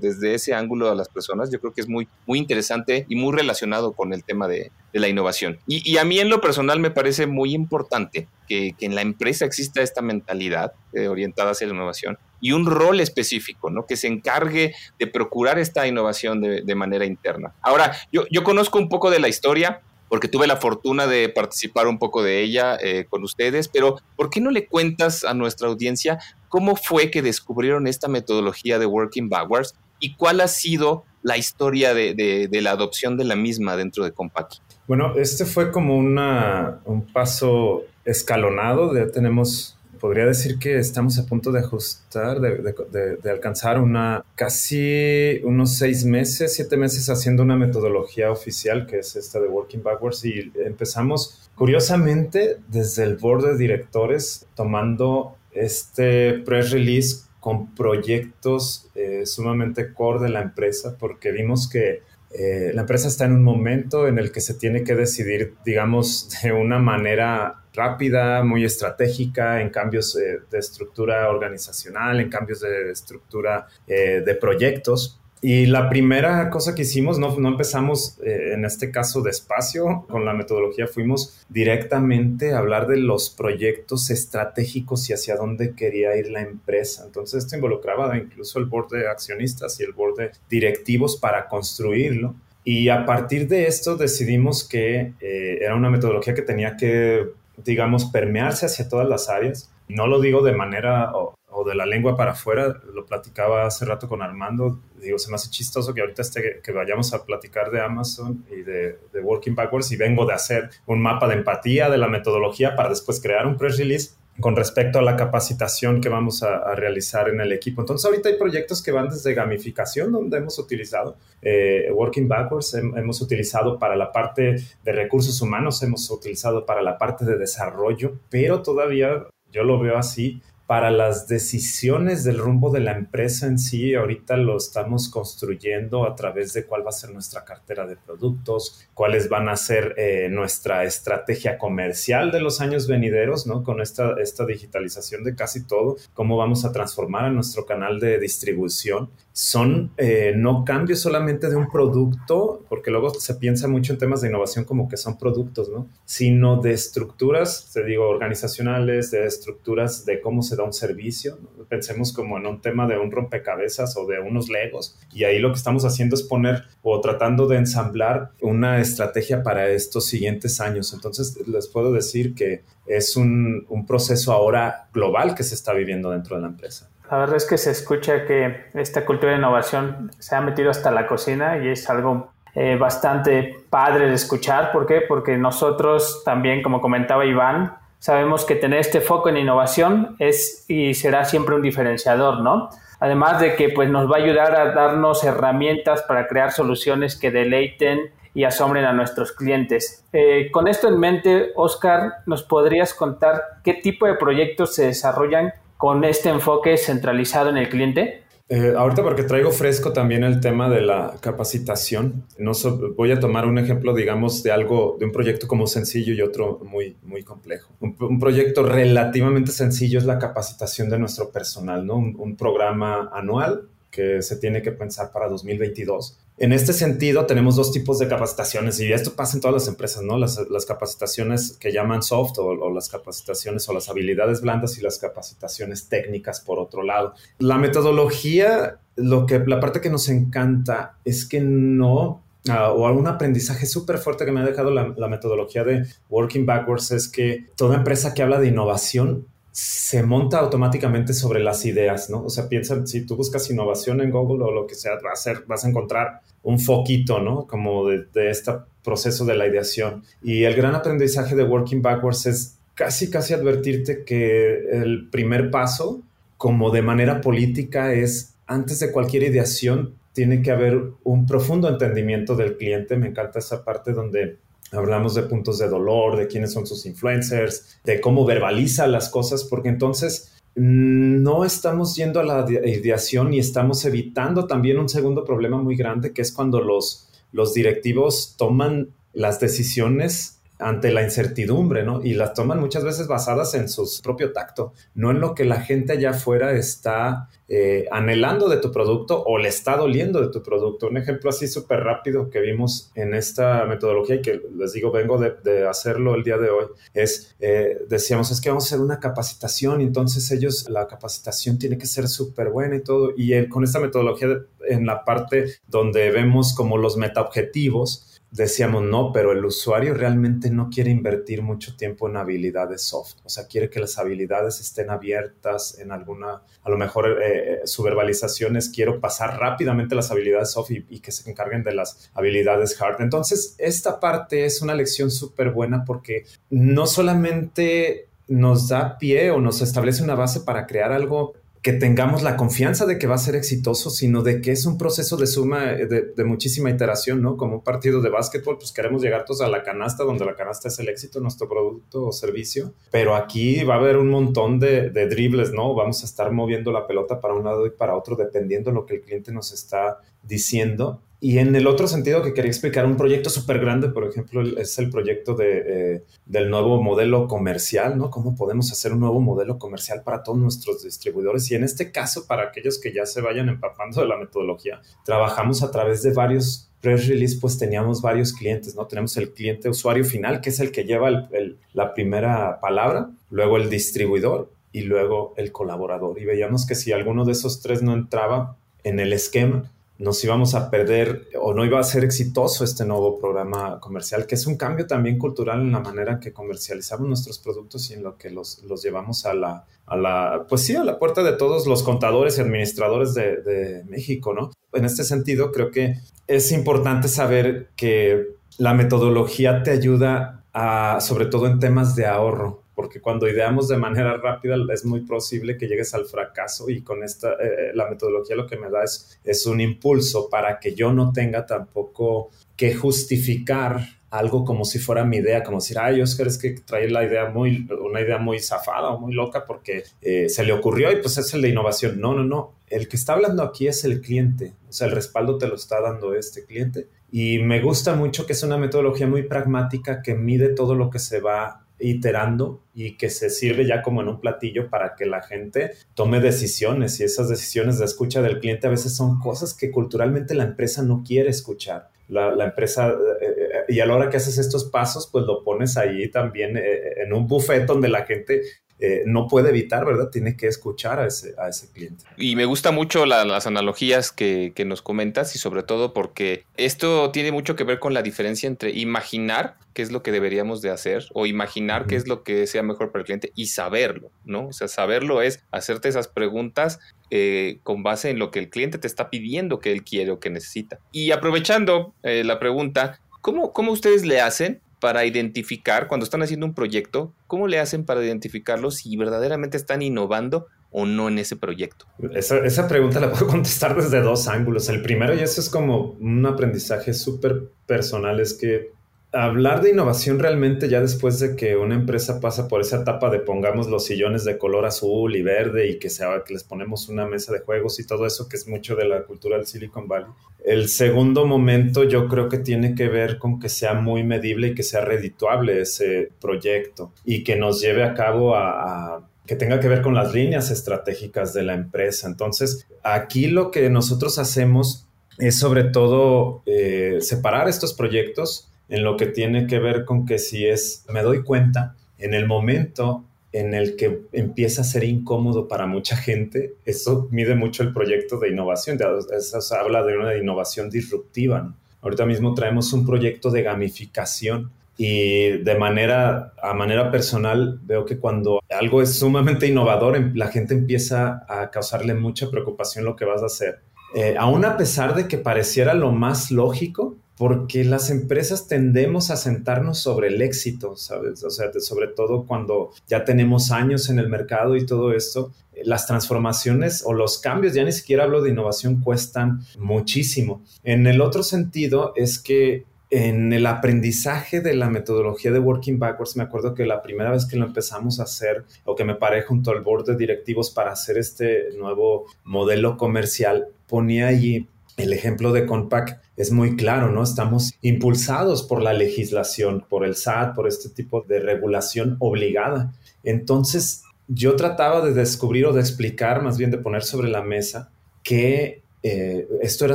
desde 0.00 0.34
ese 0.34 0.54
ángulo 0.54 0.90
a 0.90 0.94
las 0.94 1.08
personas, 1.08 1.50
yo 1.50 1.60
creo 1.60 1.74
que 1.74 1.82
es 1.82 1.88
muy, 1.88 2.08
muy 2.26 2.38
interesante 2.38 3.04
y 3.08 3.16
muy 3.16 3.36
relacionado 3.36 3.92
con 3.92 4.12
el 4.12 4.24
tema 4.24 4.48
de, 4.48 4.72
la 4.94 5.06
innovación. 5.06 5.60
Y, 5.68 5.88
y, 5.88 5.98
a 5.98 6.04
mí 6.04 6.18
en 6.18 6.28
lo 6.28 6.40
personal 6.40 6.80
me 6.80 6.90
parece 6.90 7.28
muy 7.28 7.54
importante 7.54 8.26
que, 8.48 8.74
que 8.76 8.86
en 8.86 8.96
la 8.96 9.02
empresa 9.02 9.44
exista 9.44 9.80
esta 9.80 10.02
mentalidad 10.02 10.72
eh, 10.92 11.06
orientada 11.06 11.52
hacia 11.52 11.68
la 11.68 11.74
innovación 11.74 12.18
y 12.40 12.52
un 12.52 12.66
rol 12.66 13.00
específico, 13.00 13.70
¿no? 13.70 13.86
Que 13.86 13.96
se 13.96 14.06
encargue 14.06 14.74
de 14.98 15.06
procurar 15.06 15.58
esta 15.58 15.86
innovación 15.86 16.40
de, 16.40 16.74
manera 16.74 17.04
interna. 17.04 17.54
Ahora, 17.62 17.96
yo, 18.12 18.24
yo 18.30 18.44
conozco 18.44 18.78
un 18.78 18.88
poco 18.88 19.10
de 19.10 19.18
la 19.18 19.28
historia, 19.28 19.82
porque 20.08 20.28
tuve 20.28 20.46
la 20.46 20.56
fortuna 20.56 21.06
de 21.06 21.28
participar 21.28 21.86
un 21.86 21.98
poco 21.98 22.22
de 22.22 22.40
ella 22.42 22.76
eh, 22.80 23.06
con 23.08 23.22
ustedes, 23.24 23.68
pero 23.68 23.96
¿por 24.16 24.30
qué 24.30 24.40
no 24.40 24.50
le 24.50 24.66
cuentas 24.66 25.24
a 25.24 25.34
nuestra 25.34 25.68
audiencia 25.68 26.18
cómo 26.48 26.76
fue 26.76 27.10
que 27.10 27.22
descubrieron 27.22 27.86
esta 27.86 28.08
metodología 28.08 28.78
de 28.78 28.86
Working 28.86 29.28
Backwards 29.28 29.74
y 30.00 30.14
cuál 30.14 30.40
ha 30.40 30.48
sido 30.48 31.04
la 31.22 31.36
historia 31.36 31.92
de, 31.94 32.14
de, 32.14 32.48
de 32.48 32.62
la 32.62 32.70
adopción 32.70 33.16
de 33.16 33.24
la 33.24 33.36
misma 33.36 33.76
dentro 33.76 34.04
de 34.04 34.12
Compaqui? 34.12 34.60
Bueno, 34.86 35.14
este 35.16 35.44
fue 35.44 35.70
como 35.70 35.96
una, 35.96 36.80
un 36.86 37.04
paso 37.12 37.82
escalonado, 38.06 38.94
ya 38.94 39.12
tenemos 39.12 39.77
podría 39.98 40.26
decir 40.26 40.58
que 40.58 40.78
estamos 40.78 41.18
a 41.18 41.26
punto 41.26 41.52
de 41.52 41.60
ajustar, 41.60 42.40
de, 42.40 43.30
alcanzar 43.30 43.80
una 43.80 44.24
casi 44.34 45.40
unos 45.44 45.76
seis 45.76 46.04
meses, 46.04 46.54
siete 46.54 46.76
meses 46.76 47.08
haciendo 47.08 47.42
una 47.42 47.56
metodología 47.56 48.30
oficial 48.30 48.86
que 48.86 48.98
es 49.00 49.16
esta 49.16 49.40
de 49.40 49.48
Working 49.48 49.82
Backwards 49.82 50.24
y 50.24 50.52
empezamos 50.64 51.50
curiosamente 51.54 52.58
desde 52.68 53.04
el 53.04 53.16
board 53.16 53.46
de 53.46 53.58
directores 53.58 54.46
tomando 54.54 55.36
este 55.52 56.34
press 56.40 56.70
release 56.70 57.28
con 57.40 57.74
proyectos 57.74 58.88
eh, 58.94 59.24
sumamente 59.24 59.92
core 59.92 60.20
de 60.20 60.28
la 60.28 60.42
empresa 60.42 60.96
porque 60.98 61.32
vimos 61.32 61.68
que 61.68 62.02
eh, 62.30 62.72
la 62.74 62.82
empresa 62.82 63.08
está 63.08 63.24
en 63.24 63.32
un 63.32 63.42
momento 63.42 64.06
en 64.06 64.18
el 64.18 64.30
que 64.30 64.40
se 64.40 64.54
tiene 64.54 64.84
que 64.84 64.94
decidir, 64.94 65.54
digamos, 65.64 66.28
de 66.42 66.52
una 66.52 66.78
manera 66.78 67.62
rápida, 67.72 68.42
muy 68.42 68.64
estratégica, 68.64 69.60
en 69.60 69.70
cambios 69.70 70.16
eh, 70.16 70.40
de 70.50 70.58
estructura 70.58 71.28
organizacional, 71.28 72.20
en 72.20 72.28
cambios 72.28 72.60
de 72.60 72.90
estructura 72.90 73.66
eh, 73.86 74.22
de 74.24 74.34
proyectos. 74.34 75.20
Y 75.40 75.66
la 75.66 75.88
primera 75.88 76.50
cosa 76.50 76.74
que 76.74 76.82
hicimos, 76.82 77.18
no, 77.18 77.38
no 77.38 77.48
empezamos 77.48 78.18
eh, 78.24 78.54
en 78.54 78.64
este 78.64 78.90
caso 78.90 79.22
despacio 79.22 80.06
con 80.08 80.24
la 80.24 80.32
metodología, 80.32 80.86
fuimos 80.86 81.44
directamente 81.48 82.52
a 82.52 82.58
hablar 82.58 82.86
de 82.88 82.96
los 82.96 83.30
proyectos 83.30 84.10
estratégicos 84.10 85.08
y 85.08 85.12
hacia 85.12 85.36
dónde 85.36 85.74
quería 85.74 86.16
ir 86.16 86.30
la 86.30 86.40
empresa. 86.40 87.04
Entonces 87.06 87.44
esto 87.44 87.56
involucraba 87.56 88.16
incluso 88.16 88.58
el 88.58 88.66
board 88.66 88.88
de 88.90 89.08
accionistas 89.08 89.78
y 89.80 89.84
el 89.84 89.92
board 89.92 90.16
de 90.16 90.30
directivos 90.50 91.16
para 91.16 91.48
construirlo. 91.48 92.34
Y 92.64 92.88
a 92.88 93.06
partir 93.06 93.48
de 93.48 93.66
esto 93.66 93.96
decidimos 93.96 94.66
que 94.66 95.12
eh, 95.20 95.58
era 95.60 95.74
una 95.74 95.88
metodología 95.88 96.34
que 96.34 96.42
tenía 96.42 96.76
que 96.76 97.28
digamos, 97.64 98.06
permearse 98.06 98.66
hacia 98.66 98.88
todas 98.88 99.08
las 99.08 99.28
áreas. 99.28 99.70
No 99.88 100.06
lo 100.06 100.20
digo 100.20 100.42
de 100.42 100.52
manera 100.52 101.12
o, 101.58 101.64
de 101.64 101.74
la 101.74 101.86
lengua 101.86 102.16
para 102.16 102.32
afuera, 102.32 102.80
lo 102.92 103.06
platicaba 103.06 103.66
hace 103.66 103.84
rato 103.84 104.08
con 104.08 104.22
Armando, 104.22 104.80
digo, 105.00 105.18
se 105.18 105.30
me 105.30 105.36
hace 105.36 105.50
chistoso 105.50 105.94
que 105.94 106.00
ahorita 106.00 106.22
esté, 106.22 106.60
que 106.62 106.72
vayamos 106.72 107.12
a 107.14 107.24
platicar 107.24 107.70
de 107.70 107.80
Amazon 107.80 108.44
y 108.50 108.62
de, 108.62 108.98
de 109.12 109.20
Working 109.20 109.54
Backwards 109.54 109.90
y 109.92 109.96
vengo 109.96 110.26
de 110.26 110.34
hacer 110.34 110.70
un 110.86 111.00
mapa 111.00 111.28
de 111.28 111.34
empatía, 111.34 111.90
de 111.90 111.98
la 111.98 112.08
metodología 112.08 112.76
para 112.76 112.88
después 112.88 113.20
crear 113.20 113.46
un 113.46 113.56
press 113.56 113.78
release 113.78 114.10
con 114.40 114.54
respecto 114.54 115.00
a 115.00 115.02
la 115.02 115.16
capacitación 115.16 116.00
que 116.00 116.08
vamos 116.08 116.42
a, 116.42 116.58
a, 116.58 116.74
realizar 116.74 117.28
en 117.28 117.40
el 117.40 117.52
equipo. 117.52 117.82
Entonces, 117.82 118.04
ahorita 118.06 118.28
hay 118.28 118.36
proyectos 118.36 118.82
que 118.82 118.92
van 118.92 119.08
desde 119.08 119.34
gamificación, 119.34 120.12
donde 120.12 120.38
hemos 120.38 120.58
utilizado 120.58 121.16
eh, 121.42 121.90
Working 121.92 122.28
Backwards, 122.28 122.74
hemos 122.74 123.20
utilizado 123.20 123.78
para 123.78 123.96
la 123.96 124.12
parte 124.12 124.56
de 124.84 124.92
recursos 124.92 125.40
humanos, 125.40 125.82
hemos 125.82 126.08
utilizado 126.10 126.64
para 126.64 126.82
la 126.82 126.98
parte 126.98 127.24
de 127.24 127.36
desarrollo, 127.36 128.12
pero 128.30 128.62
todavía 128.62 129.26
yo 129.50 129.64
lo 129.64 129.80
veo 129.80 129.96
así, 129.96 130.42
para 130.68 130.90
las 130.90 131.28
decisiones 131.28 132.24
del 132.24 132.36
rumbo 132.36 132.70
de 132.70 132.80
la 132.80 132.92
empresa 132.92 133.46
en 133.46 133.58
sí, 133.58 133.94
ahorita 133.94 134.36
lo 134.36 134.58
estamos 134.58 135.08
construyendo 135.08 136.06
a 136.06 136.14
través 136.14 136.52
de 136.52 136.66
cuál 136.66 136.84
va 136.84 136.90
a 136.90 136.92
ser 136.92 137.10
nuestra 137.10 137.42
cartera 137.42 137.86
de 137.86 137.96
productos, 137.96 138.86
cuáles 138.92 139.30
van 139.30 139.48
a 139.48 139.56
ser 139.56 139.94
eh, 139.96 140.28
nuestra 140.30 140.84
estrategia 140.84 141.56
comercial 141.56 142.30
de 142.32 142.42
los 142.42 142.60
años 142.60 142.86
venideros, 142.86 143.46
¿no? 143.46 143.64
Con 143.64 143.80
esta, 143.80 144.20
esta 144.20 144.44
digitalización 144.44 145.24
de 145.24 145.34
casi 145.34 145.66
todo, 145.66 145.96
cómo 146.12 146.36
vamos 146.36 146.66
a 146.66 146.70
transformar 146.70 147.24
a 147.24 147.30
nuestro 147.30 147.64
canal 147.64 147.98
de 147.98 148.18
distribución. 148.18 149.08
Son 149.32 149.92
eh, 149.96 150.34
no 150.36 150.66
cambios 150.66 151.00
solamente 151.00 151.48
de 151.48 151.56
un 151.56 151.70
producto, 151.70 152.62
porque 152.68 152.90
luego 152.90 153.14
se 153.14 153.36
piensa 153.36 153.68
mucho 153.68 153.94
en 153.94 153.98
temas 153.98 154.20
de 154.20 154.28
innovación 154.28 154.66
como 154.66 154.86
que 154.86 154.98
son 154.98 155.16
productos, 155.16 155.70
¿no? 155.70 155.88
Sino 156.04 156.60
de 156.60 156.72
estructuras, 156.72 157.70
te 157.72 157.84
digo, 157.84 158.06
organizacionales, 158.06 159.12
de 159.12 159.24
estructuras 159.24 160.04
de 160.04 160.20
cómo 160.20 160.42
se 160.42 160.57
da 160.58 160.64
un 160.64 160.74
servicio. 160.74 161.38
Pensemos 161.68 162.12
como 162.12 162.36
en 162.36 162.46
un 162.46 162.60
tema 162.60 162.86
de 162.86 162.98
un 162.98 163.10
rompecabezas 163.10 163.96
o 163.96 164.06
de 164.06 164.20
unos 164.20 164.50
legos. 164.50 164.98
Y 165.12 165.24
ahí 165.24 165.38
lo 165.38 165.48
que 165.48 165.56
estamos 165.56 165.84
haciendo 165.86 166.14
es 166.14 166.22
poner 166.22 166.64
o 166.82 167.00
tratando 167.00 167.46
de 167.46 167.56
ensamblar 167.56 168.32
una 168.42 168.80
estrategia 168.80 169.42
para 169.42 169.68
estos 169.68 170.06
siguientes 170.06 170.60
años. 170.60 170.92
Entonces, 170.92 171.46
les 171.48 171.68
puedo 171.68 171.92
decir 171.92 172.34
que 172.34 172.64
es 172.86 173.16
un, 173.16 173.64
un 173.68 173.86
proceso 173.86 174.32
ahora 174.32 174.88
global 174.92 175.34
que 175.34 175.42
se 175.42 175.54
está 175.54 175.72
viviendo 175.72 176.10
dentro 176.10 176.36
de 176.36 176.42
la 176.42 176.48
empresa. 176.48 176.90
La 177.10 177.18
verdad 177.18 177.36
es 177.36 177.46
que 177.46 177.56
se 177.56 177.70
escucha 177.70 178.26
que 178.26 178.66
esta 178.74 179.06
cultura 179.06 179.32
de 179.32 179.38
innovación 179.38 180.10
se 180.18 180.34
ha 180.34 180.42
metido 180.42 180.70
hasta 180.70 180.90
la 180.90 181.06
cocina 181.06 181.56
y 181.56 181.68
es 181.68 181.88
algo 181.88 182.32
eh, 182.54 182.76
bastante 182.76 183.64
padre 183.70 184.08
de 184.08 184.14
escuchar. 184.14 184.72
¿Por 184.72 184.86
qué? 184.86 185.02
Porque 185.06 185.38
nosotros 185.38 186.22
también, 186.24 186.62
como 186.62 186.80
comentaba 186.80 187.24
Iván, 187.24 187.74
sabemos 187.98 188.44
que 188.44 188.54
tener 188.54 188.80
este 188.80 189.00
foco 189.00 189.28
en 189.28 189.36
innovación 189.36 190.16
es 190.18 190.64
y 190.68 190.94
será 190.94 191.24
siempre 191.24 191.54
un 191.54 191.62
diferenciador, 191.62 192.40
¿no? 192.40 192.70
Además 193.00 193.40
de 193.40 193.54
que 193.54 193.68
pues 193.68 193.88
nos 193.88 194.10
va 194.10 194.16
a 194.16 194.20
ayudar 194.20 194.54
a 194.56 194.72
darnos 194.72 195.22
herramientas 195.24 196.02
para 196.02 196.26
crear 196.26 196.52
soluciones 196.52 197.16
que 197.16 197.30
deleiten 197.30 198.10
y 198.34 198.44
asombren 198.44 198.84
a 198.84 198.92
nuestros 198.92 199.32
clientes. 199.32 200.04
Eh, 200.12 200.50
con 200.50 200.68
esto 200.68 200.88
en 200.88 200.98
mente, 200.98 201.52
Oscar, 201.56 202.18
¿nos 202.26 202.42
podrías 202.42 202.94
contar 202.94 203.42
qué 203.64 203.74
tipo 203.74 204.06
de 204.06 204.14
proyectos 204.14 204.74
se 204.74 204.86
desarrollan 204.86 205.52
con 205.76 206.04
este 206.04 206.28
enfoque 206.28 206.76
centralizado 206.76 207.50
en 207.50 207.56
el 207.56 207.68
cliente? 207.68 208.24
Eh, 208.50 208.72
ahorita 208.74 209.02
porque 209.02 209.24
traigo 209.24 209.50
fresco 209.50 209.92
también 209.92 210.24
el 210.24 210.40
tema 210.40 210.70
de 210.70 210.80
la 210.80 211.16
capacitación, 211.20 212.24
no 212.38 212.52
voy 212.96 213.12
a 213.12 213.20
tomar 213.20 213.46
un 213.46 213.58
ejemplo, 213.58 213.94
digamos, 213.94 214.42
de 214.42 214.52
algo, 214.52 214.96
de 214.98 215.04
un 215.04 215.12
proyecto 215.12 215.46
como 215.46 215.66
sencillo 215.66 216.14
y 216.14 216.22
otro 216.22 216.58
muy, 216.64 216.96
muy 217.02 217.22
complejo. 217.22 217.74
Un, 217.80 218.18
proyecto 218.18 218.62
relativamente 218.62 219.52
sencillo 219.52 219.98
es 219.98 220.06
la 220.06 220.18
capacitación 220.18 220.88
de 220.88 220.98
nuestro 220.98 221.30
personal, 221.30 221.84
¿no? 221.84 221.96
Un 221.96 222.36
programa 222.36 223.10
anual 223.12 223.68
que 223.90 224.22
se 224.22 224.36
tiene 224.36 224.62
que 224.62 224.72
pensar 224.72 225.12
para 225.12 225.28
2022. 225.28 226.18
En 226.38 226.52
este 226.52 226.72
sentido, 226.72 227.26
tenemos 227.26 227.56
dos 227.56 227.72
tipos 227.72 227.98
de 227.98 228.06
capacitaciones 228.06 228.78
y 228.78 228.92
esto 228.92 229.14
pasa 229.14 229.36
en 229.36 229.40
todas 229.40 229.54
las 229.54 229.68
empresas, 229.68 230.04
¿no? 230.04 230.16
Las, 230.16 230.38
capacitaciones 230.66 231.56
que 231.58 231.72
llaman 231.72 232.02
soft 232.02 232.38
o, 232.38 232.72
las 232.72 232.88
capacitaciones 232.88 233.68
o 233.68 233.72
las 233.72 233.88
habilidades 233.88 234.40
blandas 234.40 234.78
y 234.78 234.82
las 234.82 234.98
capacitaciones 234.98 235.88
técnicas 235.88 236.40
por 236.40 236.60
otro 236.60 236.84
lado. 236.84 237.14
La 237.38 237.58
metodología, 237.58 238.78
lo 238.94 239.26
que, 239.26 239.40
la 239.40 239.58
parte 239.58 239.80
que 239.80 239.90
nos 239.90 240.08
encanta 240.08 240.96
es 241.04 241.26
que 241.26 241.40
no 241.40 242.22
Uh, 242.48 242.70
o 242.70 242.90
un 242.92 243.06
aprendizaje 243.06 243.66
súper 243.66 243.98
fuerte 243.98 244.24
que 244.24 244.32
me 244.32 244.40
ha 244.40 244.44
dejado 244.44 244.70
la, 244.70 245.08
metodología 245.08 245.64
de 245.64 245.86
Working 246.08 246.46
Backwards 246.46 246.92
es 246.92 247.08
que 247.08 247.46
toda 247.56 247.76
empresa 247.76 248.14
que 248.14 248.22
habla 248.22 248.40
de 248.40 248.48
innovación 248.48 249.26
se 249.50 250.02
monta 250.02 250.38
automáticamente 250.38 251.12
sobre 251.12 251.40
las 251.40 251.64
ideas, 251.64 252.10
¿no? 252.10 252.24
O 252.24 252.30
sea, 252.30 252.48
piensa, 252.48 252.86
si 252.86 253.04
tú 253.06 253.16
buscas 253.16 253.50
innovación 253.50 254.00
en 254.00 254.10
Google 254.10 254.44
o 254.44 254.52
lo 254.52 254.66
que 254.66 254.74
sea, 254.74 254.92
vas 255.02 255.26
a, 255.26 255.42
vas 255.46 255.64
a 255.64 255.68
encontrar 255.68 256.20
un 256.42 256.60
foquito, 256.60 257.20
¿no? 257.20 257.46
Como 257.46 257.88
de, 257.88 258.04
de 258.12 258.30
este 258.30 258.52
proceso 258.84 259.24
de 259.24 259.36
la 259.36 259.46
ideación. 259.46 260.04
Y 260.22 260.44
el 260.44 260.54
gran 260.54 260.74
aprendizaje 260.74 261.34
de 261.34 261.44
Working 261.44 261.82
Backwards 261.82 262.26
es 262.26 262.58
casi, 262.74 263.10
casi 263.10 263.34
advertirte 263.34 264.04
que 264.04 264.60
el 264.70 265.08
primer 265.10 265.50
paso, 265.50 266.02
como 266.36 266.70
de 266.70 266.82
manera 266.82 267.20
política, 267.20 267.92
es 267.92 268.34
antes 268.46 268.78
de 268.78 268.92
cualquier 268.92 269.24
ideación, 269.24 269.94
tiene 270.12 270.42
que 270.42 270.50
haber 270.50 270.80
un 271.04 271.26
profundo 271.26 271.68
entendimiento 271.68 272.36
del 272.36 272.56
cliente. 272.56 272.96
Me 272.96 273.08
encanta 273.08 273.40
esa 273.40 273.64
parte 273.64 273.92
donde 273.92 274.38
hablamos 274.72 275.14
de 275.14 275.22
puntos 275.22 275.58
de 275.58 275.68
dolor, 275.68 276.16
de 276.16 276.26
quiénes 276.26 276.52
son 276.52 276.66
sus 276.66 276.86
influencers, 276.86 277.80
de 277.84 278.00
cómo 278.00 278.24
verbaliza 278.24 278.86
las 278.86 279.08
cosas, 279.08 279.44
porque 279.44 279.68
entonces 279.68 280.32
mm, 280.56 281.22
no 281.22 281.44
estamos 281.44 281.96
yendo 281.96 282.20
a 282.20 282.24
la 282.24 282.46
ideación 282.48 283.32
y 283.34 283.38
estamos 283.38 283.84
evitando 283.84 284.46
también 284.46 284.78
un 284.78 284.88
segundo 284.88 285.24
problema 285.24 285.60
muy 285.60 285.76
grande, 285.76 286.12
que 286.12 286.22
es 286.22 286.32
cuando 286.32 286.60
los, 286.60 287.08
los 287.32 287.54
directivos 287.54 288.34
toman 288.36 288.90
las 289.12 289.40
decisiones 289.40 290.37
ante 290.58 290.90
la 290.92 291.02
incertidumbre, 291.02 291.84
¿no? 291.84 292.02
Y 292.02 292.14
las 292.14 292.34
toman 292.34 292.60
muchas 292.60 292.84
veces 292.84 293.06
basadas 293.06 293.54
en 293.54 293.68
su 293.68 293.86
propio 294.02 294.32
tacto, 294.32 294.72
no 294.94 295.10
en 295.10 295.20
lo 295.20 295.34
que 295.34 295.44
la 295.44 295.60
gente 295.60 295.92
allá 295.92 296.10
afuera 296.10 296.52
está 296.52 297.28
eh, 297.50 297.86
anhelando 297.90 298.48
de 298.48 298.58
tu 298.58 298.70
producto 298.70 299.22
o 299.24 299.38
le 299.38 299.48
está 299.48 299.76
doliendo 299.76 300.20
de 300.20 300.28
tu 300.28 300.42
producto. 300.42 300.88
Un 300.88 300.96
ejemplo 300.96 301.30
así 301.30 301.46
súper 301.46 301.80
rápido 301.80 302.28
que 302.28 302.40
vimos 302.40 302.90
en 302.94 303.14
esta 303.14 303.64
metodología 303.64 304.16
y 304.16 304.22
que 304.22 304.42
les 304.56 304.72
digo, 304.72 304.90
vengo 304.90 305.18
de, 305.18 305.66
hacerlo 305.66 306.14
el 306.14 306.24
día 306.24 306.38
de 306.38 306.50
hoy, 306.50 306.66
es, 306.92 307.34
eh, 307.40 307.78
decíamos, 307.88 308.30
es 308.30 308.40
que 308.40 308.50
vamos 308.50 308.64
a 308.64 308.68
hacer 308.68 308.80
una 308.80 309.00
capacitación 309.00 309.80
y 309.80 309.84
entonces 309.84 310.30
ellos, 310.30 310.68
la 310.68 310.86
capacitación 310.86 311.58
tiene 311.58 311.78
que 311.78 311.86
ser 311.86 312.08
súper 312.08 312.50
buena 312.50 312.76
y 312.76 312.82
todo. 312.82 313.12
Y 313.16 313.48
con 313.48 313.64
esta 313.64 313.80
metodología 313.80 314.42
en 314.68 314.86
la 314.86 315.04
parte 315.04 315.46
donde 315.66 316.10
vemos 316.10 316.54
como 316.54 316.76
los 316.76 316.96
metaobjetivos, 316.96 318.17
decíamos 318.30 318.82
no, 318.82 319.12
pero 319.12 319.32
el 319.32 319.44
usuario 319.44 319.94
realmente 319.94 320.50
no 320.50 320.68
quiere 320.68 320.90
invertir 320.90 321.42
mucho 321.42 321.76
tiempo 321.76 322.08
en 322.08 322.16
habilidades 322.16 322.82
soft, 322.82 323.16
o 323.24 323.28
sea, 323.28 323.46
quiere 323.46 323.70
que 323.70 323.80
las 323.80 323.98
habilidades 323.98 324.60
estén 324.60 324.90
abiertas 324.90 325.78
en 325.78 325.92
alguna, 325.92 326.42
a 326.62 326.70
lo 326.70 326.76
mejor 326.76 327.22
eh, 327.22 327.54
eh, 327.54 327.60
su 327.64 327.82
verbalización 327.82 328.56
es 328.56 328.68
quiero 328.68 329.00
pasar 329.00 329.38
rápidamente 329.38 329.94
las 329.94 330.10
habilidades 330.10 330.50
soft 330.50 330.70
y, 330.72 330.84
y 330.88 331.00
que 331.00 331.12
se 331.12 331.28
encarguen 331.30 331.62
de 331.62 331.74
las 331.74 332.10
habilidades 332.14 332.80
hard. 332.80 333.00
Entonces, 333.00 333.54
esta 333.58 333.98
parte 334.00 334.44
es 334.44 334.60
una 334.60 334.74
lección 334.74 335.10
súper 335.10 335.50
buena 335.50 335.84
porque 335.84 336.24
no 336.50 336.86
solamente 336.86 338.08
nos 338.28 338.68
da 338.68 338.98
pie 338.98 339.30
o 339.30 339.40
nos 339.40 339.62
establece 339.62 340.02
una 340.02 340.14
base 340.14 340.40
para 340.40 340.66
crear 340.66 340.92
algo 340.92 341.32
que 341.62 341.72
tengamos 341.72 342.22
la 342.22 342.36
confianza 342.36 342.86
de 342.86 342.98
que 342.98 343.06
va 343.06 343.16
a 343.16 343.18
ser 343.18 343.34
exitoso, 343.34 343.90
sino 343.90 344.22
de 344.22 344.40
que 344.40 344.52
es 344.52 344.66
un 344.66 344.78
proceso 344.78 345.16
de 345.16 345.26
suma, 345.26 345.64
de, 345.64 346.24
muchísima 346.24 346.70
iteración, 346.70 347.20
¿no? 347.22 347.36
Como 347.36 347.56
un 347.56 347.64
partido 347.64 348.00
de 348.00 348.10
básquetbol, 348.10 348.58
pues 348.58 348.72
queremos 348.72 349.02
llegar 349.02 349.24
todos 349.24 349.40
a 349.40 349.48
la 349.48 349.62
canasta, 349.62 350.04
donde 350.04 350.24
la 350.24 350.34
canasta 350.34 350.68
es 350.68 350.78
el 350.78 350.88
éxito, 350.88 351.20
nuestro 351.20 351.48
producto 351.48 352.06
o 352.06 352.12
servicio, 352.12 352.74
pero 352.90 353.16
aquí 353.16 353.64
va 353.64 353.74
a 353.74 353.78
haber 353.78 353.96
un 353.96 354.08
montón 354.08 354.60
de, 354.60 354.90
de 354.90 355.08
dribles, 355.08 355.52
¿no? 355.52 355.74
Vamos 355.74 356.02
a 356.02 356.06
estar 356.06 356.30
moviendo 356.30 356.70
la 356.70 356.86
pelota 356.86 357.20
para 357.20 357.34
un 357.34 357.44
lado 357.44 357.66
y 357.66 357.70
para 357.70 357.96
otro, 357.96 358.14
dependiendo 358.14 358.70
de 358.70 358.74
lo 358.74 358.86
que 358.86 358.96
el 358.96 359.00
cliente 359.00 359.32
nos 359.32 359.52
está 359.52 359.98
diciendo. 360.22 361.02
Y 361.20 361.38
en 361.38 361.56
el 361.56 361.66
otro 361.66 361.88
sentido 361.88 362.22
que 362.22 362.32
quería 362.32 362.50
explicar, 362.50 362.86
un 362.86 362.96
proyecto 362.96 363.28
súper 363.28 363.58
grande, 363.58 363.88
por 363.88 364.04
ejemplo, 364.04 364.40
es 364.56 364.78
el 364.78 364.88
proyecto 364.88 365.34
de, 365.34 365.62
eh, 365.66 366.04
del 366.26 366.48
nuevo 366.48 366.80
modelo 366.80 367.26
comercial, 367.26 367.98
¿no? 367.98 368.08
¿Cómo 368.08 368.36
podemos 368.36 368.70
hacer 368.70 368.92
un 368.92 369.00
nuevo 369.00 369.20
modelo 369.20 369.58
comercial 369.58 370.02
para 370.04 370.22
todos 370.22 370.38
nuestros 370.38 370.84
distribuidores? 370.84 371.50
Y 371.50 371.56
en 371.56 371.64
este 371.64 371.90
caso, 371.90 372.26
para 372.28 372.44
aquellos 372.44 372.78
que 372.78 372.92
ya 372.92 373.04
se 373.04 373.20
vayan 373.20 373.48
empapando 373.48 374.00
de 374.00 374.06
la 374.06 374.16
metodología, 374.16 374.80
trabajamos 375.04 375.64
a 375.64 375.72
través 375.72 376.04
de 376.04 376.12
varios 376.12 376.70
press 376.80 377.08
release, 377.08 377.38
pues 377.40 377.58
teníamos 377.58 378.00
varios 378.00 378.32
clientes, 378.32 378.76
¿no? 378.76 378.86
Tenemos 378.86 379.16
el 379.16 379.32
cliente 379.32 379.68
usuario 379.68 380.04
final, 380.04 380.40
que 380.40 380.50
es 380.50 380.60
el 380.60 380.70
que 380.70 380.84
lleva 380.84 381.28
la 381.72 381.94
primera 381.94 382.60
palabra, 382.60 383.10
luego 383.30 383.56
el 383.56 383.68
distribuidor 383.68 384.52
y 384.70 384.82
luego 384.82 385.34
el 385.36 385.50
colaborador. 385.50 386.20
Y 386.20 386.24
veíamos 386.24 386.66
que 386.66 386.76
si 386.76 386.92
alguno 386.92 387.24
de 387.24 387.32
esos 387.32 387.60
tres 387.60 387.82
no 387.82 387.92
entraba 387.94 388.56
en 388.84 389.00
el 389.00 389.12
esquema, 389.12 389.72
nos 389.98 390.22
íbamos 390.22 390.54
a 390.54 390.70
perder 390.70 391.28
o 391.40 391.52
no 391.52 391.64
iba 391.64 391.80
a 391.80 391.84
ser 391.84 392.04
exitoso 392.04 392.64
este 392.64 392.84
nuevo 392.84 393.18
programa 393.18 393.80
comercial, 393.80 394.26
que 394.26 394.36
es 394.36 394.46
un 394.46 394.56
cambio 394.56 394.86
también 394.86 395.18
cultural 395.18 395.60
en 395.60 395.72
la 395.72 395.80
manera 395.80 396.20
que 396.20 396.32
comercializamos 396.32 397.08
nuestros 397.08 397.38
productos 397.38 397.90
y 397.90 397.94
en 397.94 398.04
lo 398.04 398.16
que 398.16 398.30
los, 398.30 398.62
los 398.62 398.82
llevamos 398.82 399.26
a 399.26 399.34
la, 399.34 399.64
a 399.86 399.96
la, 399.96 400.46
pues 400.48 400.62
sí, 400.62 400.76
a 400.76 400.84
la 400.84 400.98
puerta 400.98 401.22
de 401.22 401.32
todos 401.32 401.66
los 401.66 401.82
contadores 401.82 402.38
y 402.38 402.42
administradores 402.42 403.14
de, 403.14 403.42
de 403.42 403.84
México, 403.84 404.32
¿no? 404.32 404.52
En 404.72 404.84
este 404.84 405.02
sentido, 405.02 405.50
creo 405.50 405.70
que 405.70 405.96
es 406.28 406.52
importante 406.52 407.08
saber 407.08 407.70
que 407.74 408.28
la 408.58 408.74
metodología 408.74 409.62
te 409.62 409.70
ayuda 409.70 410.44
a, 410.52 411.00
sobre 411.00 411.26
todo 411.26 411.46
en 411.46 411.58
temas 411.58 411.96
de 411.96 412.06
ahorro, 412.06 412.62
porque 412.78 413.00
cuando 413.00 413.28
ideamos 413.28 413.66
de 413.66 413.76
manera 413.76 414.16
rápida 414.18 414.54
es 414.72 414.84
muy 414.84 415.00
posible 415.00 415.56
que 415.56 415.66
llegues 415.66 415.94
al 415.94 416.06
fracaso 416.06 416.70
y 416.70 416.82
con 416.82 417.02
esta, 417.02 417.32
eh, 417.32 417.72
la 417.74 417.90
metodología 417.90 418.36
lo 418.36 418.46
que 418.46 418.56
me 418.56 418.70
da 418.70 418.84
es, 418.84 419.18
es 419.24 419.46
un 419.46 419.60
impulso 419.60 420.28
para 420.30 420.60
que 420.60 420.76
yo 420.76 420.92
no 420.92 421.12
tenga 421.12 421.44
tampoco 421.44 422.30
que 422.54 422.76
justificar 422.76 423.80
algo 424.10 424.44
como 424.44 424.64
si 424.64 424.78
fuera 424.78 425.02
mi 425.02 425.16
idea, 425.16 425.42
como 425.42 425.58
decir, 425.58 425.76
ay, 425.76 426.00
Oscar 426.00 426.28
es 426.28 426.38
que 426.38 426.50
trae 426.50 426.88
la 426.88 427.02
idea 427.04 427.28
muy, 427.28 427.66
una 427.82 428.00
idea 428.00 428.18
muy 428.18 428.38
zafada 428.38 428.90
o 428.90 429.00
muy 429.00 429.12
loca 429.12 429.44
porque 429.44 429.82
eh, 430.00 430.28
se 430.28 430.44
le 430.44 430.52
ocurrió 430.52 430.92
y 430.92 431.02
pues 431.02 431.18
es 431.18 431.34
el 431.34 431.42
de 431.42 431.48
innovación. 431.48 432.00
No, 432.00 432.14
no, 432.14 432.22
no. 432.22 432.52
El 432.68 432.86
que 432.86 432.94
está 432.94 433.14
hablando 433.14 433.42
aquí 433.42 433.66
es 433.66 433.84
el 433.84 434.00
cliente. 434.00 434.54
O 434.68 434.72
sea, 434.72 434.86
el 434.86 434.92
respaldo 434.92 435.36
te 435.36 435.48
lo 435.48 435.56
está 435.56 435.80
dando 435.80 436.14
este 436.14 436.44
cliente. 436.44 436.86
Y 437.10 437.40
me 437.40 437.60
gusta 437.60 437.96
mucho 437.96 438.24
que 438.24 438.34
es 438.34 438.42
una 438.44 438.56
metodología 438.56 439.08
muy 439.08 439.24
pragmática 439.24 440.00
que 440.00 440.14
mide 440.14 440.50
todo 440.50 440.76
lo 440.76 440.90
que 440.90 441.00
se 441.00 441.20
va 441.20 441.64
iterando 441.80 442.62
y 442.74 442.96
que 442.96 443.10
se 443.10 443.30
sirve 443.30 443.66
ya 443.66 443.82
como 443.82 444.02
en 444.02 444.08
un 444.08 444.20
platillo 444.20 444.68
para 444.70 444.94
que 444.96 445.06
la 445.06 445.22
gente 445.22 445.72
tome 445.94 446.20
decisiones 446.20 446.98
y 447.00 447.04
esas 447.04 447.28
decisiones 447.28 447.78
de 447.78 447.84
escucha 447.84 448.22
del 448.22 448.40
cliente 448.40 448.66
a 448.66 448.70
veces 448.70 448.96
son 448.96 449.18
cosas 449.18 449.54
que 449.54 449.70
culturalmente 449.70 450.34
la 450.34 450.44
empresa 450.44 450.82
no 450.82 451.02
quiere 451.06 451.30
escuchar. 451.30 451.90
La, 452.08 452.42
empresa, 452.42 452.88
eh, 452.88 452.94
eh, 453.20 453.64
y 453.68 453.80
a 453.80 453.86
la 453.86 453.94
hora 453.94 454.08
que 454.08 454.16
haces 454.16 454.38
estos 454.38 454.64
pasos, 454.64 455.10
pues 455.12 455.26
lo 455.26 455.44
pones 455.44 455.76
ahí 455.76 456.10
también 456.10 456.56
eh, 456.56 457.02
en 457.04 457.12
un 457.12 457.26
buffet 457.26 457.66
donde 457.66 457.88
la 457.88 458.06
gente 458.06 458.40
eh, 458.80 459.02
no 459.06 459.26
puede 459.26 459.48
evitar, 459.48 459.84
¿verdad? 459.84 460.10
Tiene 460.10 460.36
que 460.36 460.46
escuchar 460.46 461.00
a 461.00 461.06
ese, 461.06 461.34
a 461.38 461.48
ese 461.48 461.70
cliente. 461.72 462.04
Y 462.16 462.36
me 462.36 462.44
gusta 462.44 462.70
mucho 462.70 463.06
las 463.06 463.46
analogías 463.46 464.12
que, 464.12 464.52
que, 464.54 464.64
nos 464.64 464.82
comentas 464.82 465.34
y 465.34 465.38
sobre 465.38 465.62
todo 465.62 465.92
porque 465.92 466.44
esto 466.56 467.10
tiene 467.10 467.32
mucho 467.32 467.56
que 467.56 467.64
ver 467.64 467.80
con 467.80 467.92
la 467.92 468.02
diferencia 468.02 468.46
entre 468.46 468.70
imaginar 468.70 469.56
qué 469.74 469.82
es 469.82 469.90
lo 469.90 470.02
que 470.02 470.12
deberíamos 470.12 470.62
de 470.62 470.70
hacer 470.70 471.06
o 471.12 471.26
imaginar 471.26 471.86
qué 471.86 471.96
es 471.96 472.06
lo 472.06 472.22
que 472.22 472.46
sea 472.46 472.62
mejor 472.62 472.92
para 472.92 473.00
el 473.00 473.06
cliente 473.06 473.32
y 473.34 473.46
saberlo, 473.46 474.10
¿no? 474.24 474.48
O 474.48 474.52
sea, 474.52 474.68
saberlo 474.68 475.22
es 475.22 475.42
hacerte 475.50 475.88
esas 475.88 476.08
preguntas 476.08 476.78
eh, 477.10 477.58
con 477.62 477.82
base 477.82 478.10
en 478.10 478.18
lo 478.18 478.30
que 478.30 478.38
el 478.38 478.50
cliente 478.50 478.78
te 478.78 478.86
está 478.86 479.10
pidiendo 479.10 479.60
que 479.60 479.72
él 479.72 479.82
quiere 479.82 480.10
o 480.10 480.20
que 480.20 480.30
necesita. 480.30 480.78
Y 480.92 481.10
aprovechando 481.10 481.94
eh, 482.02 482.22
la 482.24 482.38
pregunta, 482.38 483.00
¿cómo, 483.20 483.52
¿cómo 483.52 483.72
ustedes 483.72 484.04
le 484.04 484.20
hacen 484.20 484.60
para 484.80 485.04
identificar, 485.04 485.88
cuando 485.88 486.04
están 486.04 486.22
haciendo 486.22 486.46
un 486.46 486.54
proyecto, 486.54 487.12
cómo 487.26 487.46
le 487.46 487.58
hacen 487.58 487.84
para 487.84 488.04
identificarlo 488.04 488.70
si 488.70 488.96
verdaderamente 488.96 489.56
están 489.56 489.82
innovando 489.82 490.46
o 490.70 490.86
no 490.86 491.08
en 491.08 491.18
ese 491.18 491.36
proyecto? 491.36 491.86
Esa, 492.14 492.68
pregunta 492.68 493.00
la 493.00 493.10
puedo 493.10 493.26
contestar 493.28 493.76
desde 493.76 494.00
dos 494.00 494.28
ángulos. 494.28 494.68
El 494.68 494.82
primero, 494.82 495.14
y 495.14 495.20
eso 495.20 495.40
es 495.40 495.48
como 495.48 495.92
un 495.92 496.24
aprendizaje 496.26 496.94
súper 496.94 497.50
personal, 497.66 498.20
es 498.20 498.34
que 498.34 498.72
hablar 499.12 499.62
de 499.62 499.70
innovación 499.70 500.18
realmente 500.18 500.68
ya 500.68 500.80
después 500.80 501.18
de 501.18 501.34
que 501.34 501.56
una 501.56 501.74
empresa 501.74 502.20
pasa 502.20 502.46
por 502.46 502.60
esa 502.60 502.82
etapa 502.82 503.08
de 503.08 503.20
pongamos 503.20 503.68
los 503.68 503.86
sillones 503.86 504.24
de 504.24 504.36
color 504.36 504.66
azul 504.66 505.16
y 505.16 505.22
verde 505.22 505.68
y 505.70 505.78
que, 505.78 505.88
sea, 505.88 506.22
que 506.26 506.34
les 506.34 506.44
ponemos 506.44 506.88
una 506.88 507.06
mesa 507.06 507.32
de 507.32 507.40
juegos 507.40 507.80
y 507.80 507.86
todo 507.86 508.06
eso 508.06 508.28
que 508.28 508.36
es 508.36 508.46
mucho 508.46 508.76
de 508.76 508.86
la 508.86 509.04
cultura 509.04 509.36
del 509.36 509.46
Silicon 509.46 509.88
Valley. 509.88 510.08
El 510.44 510.68
segundo 510.68 511.26
momento 511.26 511.84
yo 511.84 512.06
creo 512.06 512.28
que 512.28 512.38
tiene 512.38 512.74
que 512.74 512.88
ver 512.88 513.18
con 513.18 513.40
que 513.40 513.48
sea 513.48 513.74
muy 513.74 514.04
medible 514.04 514.48
y 514.48 514.54
que 514.54 514.62
sea 514.62 514.82
redituable 514.82 515.62
ese 515.62 516.10
proyecto 516.20 516.92
y 517.04 517.24
que 517.24 517.36
nos 517.36 517.62
lleve 517.62 517.84
a 517.84 517.94
cabo 517.94 518.36
a, 518.36 519.08
que 519.26 519.36
tenga 519.36 519.58
que 519.58 519.68
ver 519.68 519.80
con 519.80 519.94
las 519.94 520.12
líneas 520.12 520.50
estratégicas 520.50 521.32
de 521.32 521.44
la 521.44 521.54
empresa. 521.54 522.08
Entonces, 522.08 522.66
aquí 522.82 523.28
lo 523.28 523.50
que 523.50 523.70
nosotros 523.70 524.18
hacemos 524.18 524.86
es 525.18 525.38
sobre 525.38 525.64
todo 525.64 526.42
eh, 526.46 526.98
separar 527.00 527.48
estos 527.48 527.72
proyectos 527.74 528.48
en 528.68 528.84
lo 528.84 528.96
que 528.96 529.06
tiene 529.06 529.46
que 529.46 529.58
ver 529.58 529.84
con 529.84 530.06
que 530.06 530.18
si 530.18 530.46
es, 530.46 530.84
me 530.92 531.02
doy 531.02 531.22
cuenta, 531.22 531.74
en 531.98 532.14
el 532.14 532.26
momento 532.26 533.04
en 533.32 533.54
el 533.54 533.76
que 533.76 534.02
empieza 534.12 534.62
a 534.62 534.64
ser 534.64 534.84
incómodo 534.84 535.48
para 535.48 535.66
mucha 535.66 535.96
gente, 535.96 536.54
eso 536.64 537.08
mide 537.10 537.34
mucho 537.34 537.62
el 537.62 537.72
proyecto 537.72 538.18
de 538.18 538.30
innovación, 538.30 538.78
eso 539.16 539.40
se 539.40 539.56
habla 539.56 539.82
de 539.82 539.96
una 539.96 540.16
innovación 540.16 540.70
disruptiva. 540.70 541.54
Ahorita 541.82 542.06
mismo 542.06 542.34
traemos 542.34 542.72
un 542.72 542.86
proyecto 542.86 543.30
de 543.30 543.42
gamificación 543.42 544.50
y 544.76 545.38
de 545.38 545.56
manera, 545.56 546.32
a 546.40 546.54
manera 546.54 546.90
personal, 546.90 547.58
veo 547.64 547.84
que 547.84 547.98
cuando 547.98 548.40
algo 548.48 548.80
es 548.80 548.98
sumamente 548.98 549.46
innovador, 549.46 549.96
em, 549.96 550.14
la 550.14 550.28
gente 550.28 550.54
empieza 550.54 551.26
a 551.28 551.50
causarle 551.50 551.94
mucha 551.94 552.30
preocupación 552.30 552.84
lo 552.84 552.96
que 552.96 553.04
vas 553.04 553.22
a 553.22 553.26
hacer. 553.26 553.58
Eh, 553.94 554.14
aún 554.18 554.44
a 554.44 554.56
pesar 554.56 554.94
de 554.94 555.08
que 555.08 555.18
pareciera 555.18 555.74
lo 555.74 555.90
más 555.90 556.30
lógico, 556.30 556.96
porque 557.18 557.64
las 557.64 557.90
empresas 557.90 558.46
tendemos 558.46 559.10
a 559.10 559.16
sentarnos 559.16 559.80
sobre 559.80 560.08
el 560.08 560.22
éxito, 560.22 560.76
¿sabes? 560.76 561.24
O 561.24 561.30
sea, 561.30 561.50
sobre 561.60 561.88
todo 561.88 562.24
cuando 562.24 562.70
ya 562.86 563.04
tenemos 563.04 563.50
años 563.50 563.90
en 563.90 563.98
el 563.98 564.08
mercado 564.08 564.56
y 564.56 564.64
todo 564.64 564.92
esto, 564.92 565.32
las 565.64 565.86
transformaciones 565.86 566.84
o 566.86 566.92
los 566.92 567.18
cambios, 567.18 567.54
ya 567.54 567.64
ni 567.64 567.72
siquiera 567.72 568.04
hablo 568.04 568.22
de 568.22 568.30
innovación, 568.30 568.80
cuestan 568.80 569.40
muchísimo. 569.58 570.42
En 570.62 570.86
el 570.86 571.00
otro 571.00 571.24
sentido 571.24 571.92
es 571.96 572.20
que 572.20 572.64
en 572.90 573.32
el 573.32 573.46
aprendizaje 573.46 574.40
de 574.40 574.54
la 574.54 574.70
metodología 574.70 575.30
de 575.30 575.40
Working 575.40 575.78
Backwards, 575.78 576.16
me 576.16 576.22
acuerdo 576.22 576.54
que 576.54 576.64
la 576.64 576.82
primera 576.82 577.10
vez 577.10 577.26
que 577.26 577.36
lo 577.36 577.46
empezamos 577.46 578.00
a 578.00 578.04
hacer 578.04 578.44
o 578.64 578.76
que 578.76 578.84
me 578.84 578.94
paré 578.94 579.22
junto 579.22 579.50
al 579.50 579.62
board 579.62 579.86
de 579.86 579.96
directivos 579.96 580.50
para 580.50 580.72
hacer 580.72 580.96
este 580.96 581.48
nuevo 581.58 582.06
modelo 582.24 582.76
comercial, 582.76 583.48
ponía 583.66 584.06
allí 584.06 584.46
el 584.78 584.92
ejemplo 584.92 585.32
de 585.32 585.44
Compact 585.44 586.02
es 586.16 586.32
muy 586.32 586.56
claro, 586.56 586.90
¿no? 586.90 587.02
Estamos 587.02 587.52
impulsados 587.60 588.42
por 588.44 588.62
la 588.62 588.72
legislación, 588.72 589.64
por 589.68 589.84
el 589.84 589.96
SAT, 589.96 590.34
por 590.34 590.48
este 590.48 590.68
tipo 590.70 591.02
de 591.02 591.20
regulación 591.20 591.96
obligada. 591.98 592.72
Entonces, 593.02 593.82
yo 594.06 594.36
trataba 594.36 594.80
de 594.80 594.94
descubrir 594.94 595.46
o 595.46 595.52
de 595.52 595.60
explicar, 595.60 596.22
más 596.22 596.38
bien 596.38 596.50
de 596.50 596.58
poner 596.58 596.84
sobre 596.84 597.08
la 597.08 597.22
mesa, 597.22 597.70
que 598.02 598.62
eh, 598.82 599.28
esto 599.42 599.64
era 599.64 599.74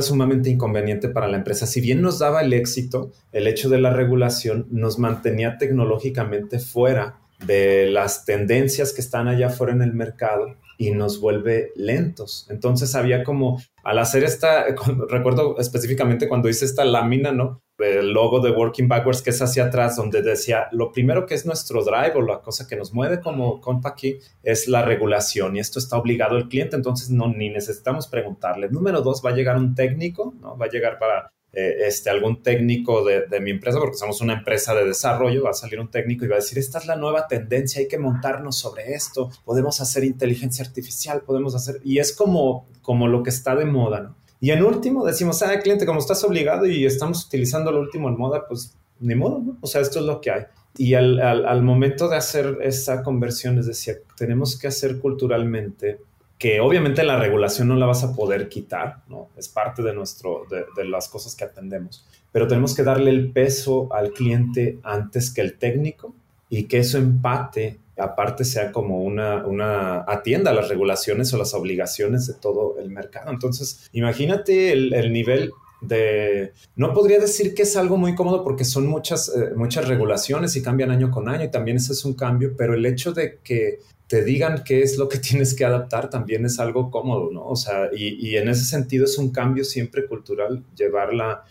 sumamente 0.02 0.50
inconveniente 0.50 1.08
para 1.08 1.28
la 1.28 1.36
empresa. 1.36 1.66
Si 1.66 1.80
bien 1.80 2.00
nos 2.00 2.18
daba 2.18 2.42
el 2.42 2.52
éxito, 2.52 3.12
el 3.32 3.46
hecho 3.46 3.68
de 3.68 3.80
la 3.80 3.90
regulación 3.90 4.66
nos 4.70 4.98
mantenía 4.98 5.58
tecnológicamente 5.58 6.58
fuera 6.58 7.18
de 7.46 7.90
las 7.90 8.24
tendencias 8.24 8.92
que 8.92 9.00
están 9.00 9.28
allá 9.28 9.48
afuera 9.48 9.72
en 9.72 9.82
el 9.82 9.92
mercado 9.92 10.56
y 10.78 10.90
nos 10.90 11.20
vuelve 11.20 11.72
lentos. 11.76 12.46
Entonces 12.50 12.94
había 12.94 13.24
como, 13.24 13.62
al 13.82 13.98
hacer 13.98 14.24
esta, 14.24 14.66
recuerdo 15.08 15.58
específicamente 15.58 16.28
cuando 16.28 16.48
hice 16.48 16.64
esta 16.64 16.84
lámina, 16.84 17.32
¿no? 17.32 17.60
El 17.78 18.12
logo 18.12 18.38
de 18.38 18.52
Working 18.52 18.86
Backwards 18.86 19.20
que 19.20 19.30
es 19.30 19.42
hacia 19.42 19.66
atrás, 19.66 19.96
donde 19.96 20.22
decía, 20.22 20.68
lo 20.70 20.92
primero 20.92 21.26
que 21.26 21.34
es 21.34 21.44
nuestro 21.44 21.82
drive 21.82 22.12
o 22.14 22.22
la 22.22 22.40
cosa 22.40 22.68
que 22.68 22.76
nos 22.76 22.92
mueve 22.92 23.20
como 23.20 23.60
compa 23.60 23.90
aquí 23.90 24.18
es 24.44 24.68
la 24.68 24.82
regulación 24.82 25.56
y 25.56 25.58
esto 25.58 25.80
está 25.80 25.98
obligado 25.98 26.36
al 26.36 26.48
cliente, 26.48 26.76
entonces 26.76 27.10
no, 27.10 27.26
ni 27.26 27.50
necesitamos 27.50 28.06
preguntarle. 28.06 28.68
Número 28.68 29.02
dos, 29.02 29.22
va 29.24 29.30
a 29.30 29.34
llegar 29.34 29.56
un 29.56 29.74
técnico, 29.74 30.34
¿no? 30.40 30.56
Va 30.56 30.66
a 30.66 30.70
llegar 30.70 30.98
para 31.00 31.32
eh, 31.54 31.86
este, 31.86 32.10
algún 32.10 32.42
técnico 32.42 33.04
de, 33.04 33.26
de, 33.26 33.40
mi 33.40 33.50
empresa, 33.50 33.78
porque 33.78 33.96
somos 33.96 34.20
una 34.20 34.34
empresa 34.34 34.74
de 34.74 34.84
desarrollo, 34.84 35.44
va 35.44 35.50
a 35.50 35.54
salir 35.54 35.80
un 35.80 35.88
técnico 35.88 36.24
y 36.24 36.28
va 36.28 36.36
a 36.36 36.38
decir, 36.38 36.58
esta 36.58 36.78
es 36.78 36.86
la 36.86 36.96
nueva 36.96 37.28
tendencia, 37.28 37.80
hay 37.80 37.88
que 37.88 37.98
montarnos 37.98 38.58
sobre 38.58 38.94
esto, 38.94 39.30
podemos 39.44 39.80
hacer 39.80 40.04
inteligencia 40.04 40.64
artificial, 40.64 41.22
podemos 41.22 41.54
hacer, 41.54 41.80
y 41.84 41.98
es 41.98 42.12
como, 42.12 42.66
como 42.82 43.08
lo 43.08 43.22
que 43.22 43.30
está 43.30 43.54
de 43.54 43.64
moda, 43.64 44.00
¿no? 44.00 44.16
Y 44.40 44.50
en 44.50 44.62
último 44.62 45.06
decimos, 45.06 45.42
ah, 45.42 45.58
cliente, 45.60 45.86
como 45.86 46.00
estás 46.00 46.22
obligado 46.24 46.66
y 46.66 46.84
estamos 46.84 47.24
utilizando 47.24 47.70
lo 47.72 47.80
último 47.80 48.08
en 48.08 48.18
moda, 48.18 48.46
pues 48.46 48.76
ni 49.00 49.14
modo, 49.14 49.38
¿no? 49.38 49.56
O 49.60 49.66
sea, 49.66 49.80
esto 49.80 50.00
es 50.00 50.04
lo 50.04 50.20
que 50.20 50.30
hay. 50.30 50.42
Y 50.76 50.94
al, 50.94 51.20
al, 51.20 51.46
al 51.46 51.62
momento 51.62 52.08
de 52.08 52.16
hacer 52.16 52.58
esa 52.62 53.02
conversión, 53.02 53.58
es 53.58 53.66
decir, 53.66 54.02
tenemos 54.16 54.58
que 54.58 54.66
hacer 54.66 54.98
culturalmente 54.98 56.00
que 56.38 56.60
obviamente 56.60 57.04
la 57.04 57.18
regulación 57.18 57.68
no 57.68 57.76
la 57.76 57.86
vas 57.86 58.04
a 58.04 58.14
poder 58.14 58.48
quitar, 58.48 59.02
¿no? 59.08 59.28
Es 59.36 59.48
parte 59.48 59.82
de, 59.82 59.94
nuestro, 59.94 60.46
de, 60.50 60.84
las 60.84 61.08
cosas 61.08 61.34
que 61.34 61.44
atendemos, 61.44 62.06
pero 62.32 62.48
tenemos 62.48 62.74
que 62.74 62.82
darle 62.82 63.10
el 63.10 63.30
peso 63.30 63.88
al 63.92 64.12
cliente 64.12 64.78
antes 64.82 65.32
que 65.32 65.40
el 65.40 65.58
técnico 65.58 66.14
y 66.48 66.64
que 66.64 66.78
eso 66.78 66.98
empate, 66.98 67.78
aparte 67.96 68.44
sea 68.44 68.72
como 68.72 69.02
una, 69.02 69.46
una 69.46 70.04
atienda 70.08 70.50
a 70.50 70.54
las 70.54 70.68
regulaciones 70.68 71.32
o 71.32 71.38
las 71.38 71.54
obligaciones 71.54 72.26
de 72.26 72.34
todo 72.34 72.78
el 72.78 72.90
mercado. 72.90 73.30
Entonces, 73.30 73.88
imagínate 73.92 74.72
el, 74.72 74.92
el 74.92 75.12
nivel 75.12 75.52
de, 75.80 76.52
no 76.76 76.92
podría 76.92 77.18
decir 77.18 77.54
que 77.54 77.62
es 77.62 77.76
algo 77.76 77.96
muy 77.96 78.14
cómodo 78.14 78.42
porque 78.42 78.64
son 78.64 78.86
muchas, 78.86 79.28
eh, 79.28 79.50
muchas 79.54 79.86
regulaciones 79.86 80.56
y 80.56 80.62
cambian 80.62 80.90
año 80.90 81.10
con 81.10 81.28
año 81.28 81.44
y 81.44 81.50
también 81.50 81.76
ese 81.76 81.92
es 81.92 82.04
un 82.04 82.14
cambio, 82.14 82.54
pero 82.56 82.74
el 82.74 82.84
hecho 82.86 83.12
de 83.12 83.38
que 83.42 83.80
te 84.14 84.22
digan 84.22 84.62
qué 84.64 84.80
es 84.80 84.96
lo 84.96 85.08
que 85.08 85.18
tienes 85.28 85.54
que 85.56 85.64
adaptar 85.64 86.08
también 86.08 86.44
es 86.46 86.60
algo 86.60 86.88
cómodo, 86.88 87.32
¿no? 87.32 87.44
O 87.46 87.56
sea, 87.56 87.90
y, 87.92 88.36
en 88.36 88.48
ese 88.48 88.64
sentido 88.64 89.06
es 89.06 89.18
un 89.18 89.32
cambio 89.32 89.64
siempre 89.64 90.06
cultural 90.06 90.62
llevar 90.76 91.12
la, 91.12 91.42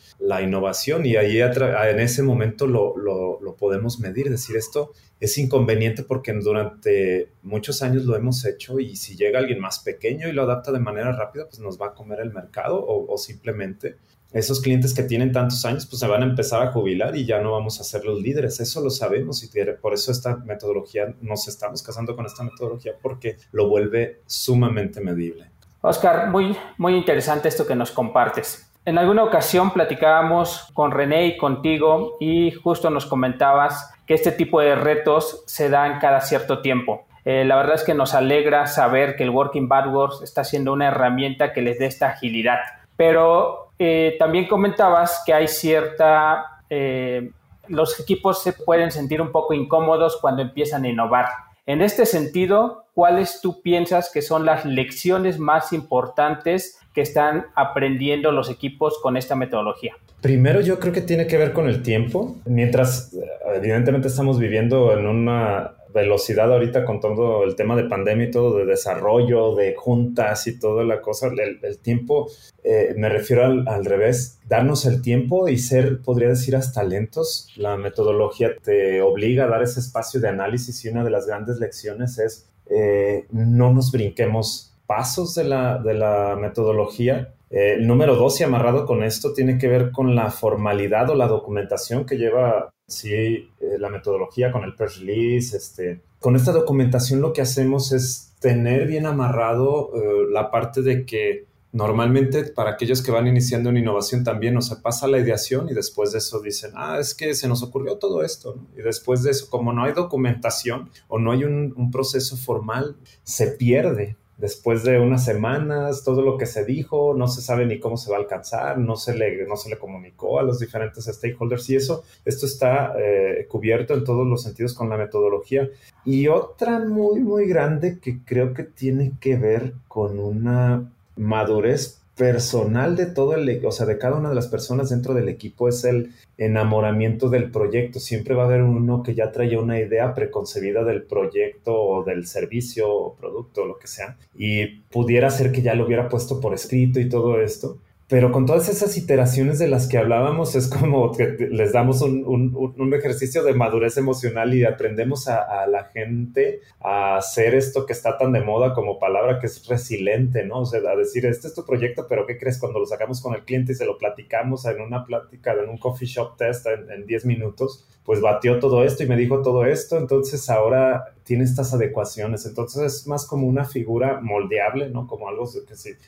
innovación 0.42 1.06
y 1.06 1.18
ahí 1.18 1.42
en 1.42 2.00
ese 2.00 2.24
momento 2.24 2.66
lo, 2.66 2.96
lo, 2.98 3.56
podemos 3.58 4.00
medir, 4.00 4.30
decir 4.30 4.56
esto 4.56 4.94
es 5.20 5.38
inconveniente 5.38 6.04
porque 6.04 6.32
durante 6.32 7.30
muchos 7.42 7.82
años 7.82 8.06
lo 8.06 8.16
hemos 8.16 8.46
hecho 8.46 8.80
y 8.80 8.96
si 8.96 9.18
llega 9.18 9.40
alguien 9.40 9.60
más 9.60 9.80
pequeño 9.80 10.30
y 10.30 10.32
lo 10.32 10.44
adapta 10.44 10.72
de 10.72 10.80
manera 10.80 11.12
rápida, 11.12 11.48
pues 11.50 11.60
nos 11.60 11.80
va 11.80 11.88
a 11.88 11.94
comer 11.94 12.22
el 12.22 12.32
mercado 12.32 12.82
o 12.86 13.18
simplemente 13.18 13.98
esos 14.34 14.62
clientes 14.62 14.94
que 14.94 15.04
tienen 15.04 15.32
tantos 15.32 15.64
años, 15.64 15.86
pues 15.86 16.00
se 16.00 16.08
van 16.08 16.24
a 16.24 16.26
empezar 16.26 16.62
a 16.62 16.72
jubilar 16.72 17.16
y 17.16 17.26
ya 17.26 17.40
no 17.40 17.52
vamos 17.52 17.80
a 17.80 17.84
ser 17.84 18.04
los 18.04 18.20
líderes. 18.20 18.60
Eso 18.60 18.82
lo 18.82 18.90
sabemos 18.90 19.44
y 19.44 19.50
por 19.82 19.94
eso 19.94 20.12
esta 20.12 20.38
metodología, 20.38 21.14
nos 21.22 21.48
estamos 21.48 21.84
casando 21.84 22.16
con 22.16 22.26
esta 22.26 22.44
metodología 22.44 22.94
porque 23.02 23.38
lo 23.52 23.70
vuelve 23.70 24.22
sumamente 24.26 25.00
medible. 25.02 25.52
Oscar, 25.82 26.30
muy, 26.30 26.58
muy 26.78 26.96
interesante 26.96 27.48
esto 27.48 27.68
que 27.68 27.76
nos 27.76 27.92
compartes. 27.92 28.70
En 28.86 28.98
alguna 28.98 29.24
ocasión 29.24 29.72
platicábamos 29.72 30.68
con 30.74 30.92
René 30.92 31.28
y 31.28 31.38
contigo 31.38 32.18
y 32.20 32.52
justo 32.52 32.90
nos 32.90 33.06
comentabas 33.06 33.94
que 34.06 34.14
este 34.14 34.32
tipo 34.32 34.60
de 34.60 34.76
retos 34.76 35.44
se 35.46 35.70
dan 35.70 36.00
cada 36.00 36.20
cierto 36.22 36.62
tiempo. 36.62 37.06
Eh, 37.26 37.46
la 37.46 37.56
verdad 37.56 37.76
es 37.76 37.84
que 37.84 37.94
nos 37.94 38.14
alegra 38.14 38.68
saber 38.68 39.16
que 39.16 39.24
el 39.24 39.30
Working 39.30 39.70
Backwards 39.70 40.22
está 40.22 40.44
siendo 40.44 40.74
una 40.74 40.88
herramienta 40.88 41.54
que 41.54 41.62
les 41.62 41.80
dé 41.80 41.86
esta 41.86 42.10
agilidad. 42.10 42.60
Pero 42.98 43.72
eh, 43.86 44.16
también 44.18 44.48
comentabas 44.48 45.24
que 45.26 45.34
hay 45.34 45.48
cierta... 45.48 46.62
Eh, 46.70 47.32
los 47.68 48.00
equipos 48.00 48.42
se 48.42 48.54
pueden 48.54 48.92
sentir 48.92 49.22
un 49.22 49.32
poco 49.32 49.54
incómodos 49.54 50.18
cuando 50.22 50.42
empiezan 50.42 50.86
a 50.86 50.90
innovar. 50.90 51.26
En 51.66 51.82
este 51.82 52.06
sentido, 52.06 52.86
¿cuáles 52.94 53.42
tú 53.42 53.62
piensas 53.62 54.10
que 54.14 54.22
son 54.22 54.46
las 54.46 54.64
lecciones 54.66 55.38
más 55.38 55.74
importantes 55.74 56.80
que 56.94 57.02
están 57.02 57.48
aprendiendo 57.56 58.32
los 58.32 58.50
equipos 58.50 59.00
con 59.02 59.18
esta 59.18 59.36
metodología? 59.36 59.96
Primero 60.22 60.62
yo 60.62 60.80
creo 60.80 60.94
que 60.94 61.02
tiene 61.02 61.28
que 61.28 61.38
ver 61.38 61.52
con 61.52 61.68
el 61.68 61.82
tiempo. 61.82 62.38
Mientras 62.46 63.14
evidentemente 63.54 64.08
estamos 64.08 64.40
viviendo 64.40 64.98
en 64.98 65.08
una 65.08 65.74
velocidad 65.94 66.52
ahorita 66.52 66.86
con 66.86 67.00
todo 67.00 67.44
el 67.44 67.56
tema 67.56 67.76
de 67.76 67.86
pandemia 67.86 68.28
y 68.28 68.32
todo, 68.32 68.58
de 68.58 68.66
desarrollo, 68.66 69.56
de 69.56 69.76
juntas 69.76 70.48
y 70.48 70.60
toda 70.60 70.84
la 70.84 71.02
cosa, 71.02 71.28
el, 71.28 71.78
tiempo, 71.80 72.30
eh, 72.64 72.94
me 72.98 73.10
refiero 73.10 73.44
al, 73.46 73.86
revés, 73.86 74.40
darnos 74.48 74.86
el 74.86 75.02
tiempo 75.02 75.48
y 75.48 75.58
ser, 75.58 76.02
podría 76.02 76.30
decir, 76.30 76.56
hasta 76.56 76.84
lentos. 76.84 77.50
La 77.56 77.78
metodología 77.78 78.56
te 78.62 79.02
obliga 79.02 79.46
a 79.46 79.48
dar 79.48 79.64
ese 79.64 79.80
espacio 79.80 80.20
de 80.20 80.30
análisis 80.30 80.84
y 80.86 80.90
una 80.90 81.04
de 81.04 81.12
las 81.12 81.28
grandes 81.28 81.60
lecciones 81.60 82.18
es 82.20 82.50
eh, 82.70 83.26
no 83.32 83.74
nos 83.74 83.92
brinquemos 83.92 84.74
pasos 84.86 85.36
de 85.36 85.44
la, 85.44 85.78
de 85.78 85.94
la 85.94 86.36
metodología. 86.40 87.34
Eh, 87.50 87.76
el 87.78 87.88
número 87.88 88.16
dos, 88.16 88.40
y 88.40 88.44
amarrado 88.44 88.86
con 88.86 89.04
esto, 89.04 89.34
tiene 89.34 89.58
que 89.58 89.68
ver 89.68 89.92
con 89.92 90.16
la 90.16 90.32
formalidad 90.32 91.10
o 91.10 91.16
la 91.16 91.28
documentación 91.28 92.06
que 92.06 92.18
lleva 92.18 92.73
sí, 92.88 93.14
eh, 93.14 93.50
la 93.80 93.90
metodología 93.90 94.52
con 94.52 94.64
el 94.64 94.76
press 94.76 95.00
release, 95.00 95.56
este, 95.56 96.02
con 96.20 96.36
esta 96.36 96.52
documentación 96.52 97.22
lo 97.22 97.34
que 97.34 97.42
hacemos 97.42 97.92
es 97.92 98.34
tener 98.40 98.88
bien 98.88 99.06
amarrado 99.06 99.92
eh, 99.96 100.28
la 100.32 100.52
parte 100.52 100.82
de 100.82 101.06
que 101.06 101.48
normalmente 101.72 102.44
para 102.44 102.72
aquellos 102.72 103.02
que 103.02 103.12
van 103.12 103.28
iniciando 103.28 103.70
en 103.70 103.78
innovación 103.78 104.24
también, 104.24 104.56
o 104.58 104.62
sea, 104.62 104.82
pasa 104.82 105.08
la 105.08 105.20
ideación 105.20 105.70
y 105.70 105.74
después 105.74 106.12
de 106.12 106.20
eso 106.20 106.40
dicen, 106.40 106.72
ah, 106.76 106.98
es 107.00 107.16
que 107.16 107.34
se 107.34 107.48
nos 107.48 107.64
ocurrió 107.64 107.98
todo 107.98 108.24
esto, 108.24 108.56
y 108.78 108.82
después 108.82 109.24
de 109.24 109.32
eso, 109.32 109.50
como 109.50 109.74
no 109.74 109.84
hay 109.84 109.94
documentación 109.94 110.92
o 111.08 111.18
no 111.18 111.32
hay 111.32 111.44
un 111.46 111.90
proceso 111.92 112.38
formal, 112.38 112.96
se 113.24 113.48
pierde 113.48 114.18
después 114.38 114.84
de 114.84 115.00
unas 115.00 115.24
semanas, 115.24 116.04
todo 116.04 116.22
lo 116.22 116.38
que 116.38 116.46
se 116.46 116.66
dijo, 116.66 117.14
no 117.16 117.28
se 117.28 117.42
sabe 117.42 117.66
ni 117.66 117.80
cómo 117.80 117.98
se 117.98 118.10
va 118.10 118.18
a 118.18 118.20
alcanzar, 118.20 118.78
no 118.78 118.96
se 118.96 119.16
le, 119.16 119.46
no 119.48 119.56
se 119.56 119.70
le 119.70 119.78
comunicó 119.78 120.40
a 120.40 120.44
los 120.44 120.60
diferentes 120.60 121.06
stakeholders 121.06 121.70
y 121.70 121.76
eso, 121.76 122.04
esto 122.26 122.46
está 122.46 122.94
eh, 122.98 123.48
cubierto 123.50 123.94
en 123.94 124.04
todos 124.04 124.28
los 124.28 124.44
sentidos 124.44 124.74
con 124.74 124.90
la 124.90 124.98
metodología. 124.98 125.70
Y 126.06 126.28
otra 126.28 126.80
muy, 126.80 127.20
muy 127.20 127.48
grande 127.48 128.00
que 128.00 128.20
creo 128.24 128.54
que 128.54 128.64
tiene 128.64 129.14
que 129.20 129.38
ver 129.38 129.74
con 129.88 130.20
una 130.20 130.92
madurez 131.16 132.03
personal 132.16 132.96
de 132.96 133.08
todo 133.08 133.36
el, 133.36 133.66
o 133.66 133.72
sea, 133.72 133.86
de 133.86 133.98
cada 133.98 134.18
una 134.18 134.30
de 134.30 134.36
las 134.36 134.48
personas 134.48 134.90
dentro 134.90 135.14
del 135.14 135.30
equipo 135.30 135.68
es 135.68 135.84
el 135.84 136.12
enamoramiento 136.38 137.30
del 137.30 137.52
proyecto. 137.52 138.00
Siempre 138.00 138.36
va 138.36 138.44
a 138.44 138.46
haber 138.46 138.62
uno 138.62 139.04
que 139.04 139.16
ya 139.16 139.32
trae 139.32 139.58
una 139.58 139.80
idea 139.80 140.14
preconcebida 140.14 140.84
del 140.84 141.04
proyecto 141.04 141.74
o 141.74 142.04
del 142.04 142.28
servicio 142.28 142.92
o 142.92 143.16
producto 143.16 143.64
o 143.64 143.66
lo 143.66 143.80
que 143.80 143.88
sea 143.88 144.18
y 144.36 144.82
pudiera 144.92 145.30
ser 145.30 145.52
que 145.52 145.62
ya 145.62 145.76
lo 145.76 145.86
hubiera 145.86 146.10
puesto 146.10 146.40
por 146.40 146.54
escrito 146.54 147.00
y 147.00 147.10
todo 147.10 147.42
esto 147.42 147.78
pero 148.08 148.32
con 148.32 148.46
todas 148.46 148.70
esas 148.70 148.98
iteraciones 148.98 149.60
de 149.60 149.68
las 149.68 149.88
que 149.88 149.98
hablábamos, 149.98 150.56
es 150.56 150.68
como 150.68 151.12
que 151.12 151.38
les 151.50 151.72
damos 151.72 152.02
un, 152.02 152.94
ejercicio 152.94 153.44
de 153.44 153.54
madurez 153.54 153.98
emocional 153.98 154.54
y 154.54 154.66
aprendemos 154.66 155.28
a, 155.28 155.66
la 155.68 155.86
gente 155.86 156.62
a 156.80 157.18
hacer 157.18 157.56
esto 157.56 157.86
que 157.86 157.94
está 157.94 158.18
tan 158.18 158.32
de 158.34 158.42
moda 158.42 158.74
como 158.74 159.00
palabra, 159.00 159.40
que 159.40 159.48
es 159.48 159.68
resiliente, 159.68 160.46
¿no? 160.46 160.60
O 160.60 160.66
sea, 160.66 160.80
a 160.90 160.96
decir, 160.96 161.26
este 161.26 161.48
es 161.48 161.56
tu 161.56 161.66
proyecto, 161.66 162.06
pero 162.08 162.28
¿qué 162.28 162.38
crees? 162.38 162.60
Cuando 162.60 162.80
lo 162.80 162.86
sacamos 162.86 163.22
con 163.22 163.34
el 163.36 163.46
cliente 163.46 163.72
y 163.72 163.76
se 163.76 163.86
lo 163.86 163.98
platicamos 163.98 164.66
en 164.66 164.82
una 164.82 165.06
plática, 165.06 165.54
en 165.54 165.70
un 165.70 165.78
coffee 165.78 166.08
shop 166.08 166.38
test 166.38 166.68
en 166.68 167.06
10 167.06 167.26
minutos, 167.26 167.88
pues 168.06 168.20
batió 168.20 168.60
todo 168.60 168.84
esto 168.84 169.04
y 169.04 169.08
me 169.08 169.16
dijo 169.16 169.42
todo 169.42 169.66
esto, 169.66 169.98
entonces 169.98 170.50
ahora 170.50 171.14
tiene 171.24 171.46
estas 171.46 171.74
adecuaciones, 171.74 172.46
entonces 172.46 172.84
es 172.84 173.08
más 173.08 173.26
como 173.26 173.48
una 173.48 173.66
figura 173.66 174.20
moldeable, 174.22 174.90
¿no? 174.90 175.08
Como 175.08 175.30
algo 175.30 175.50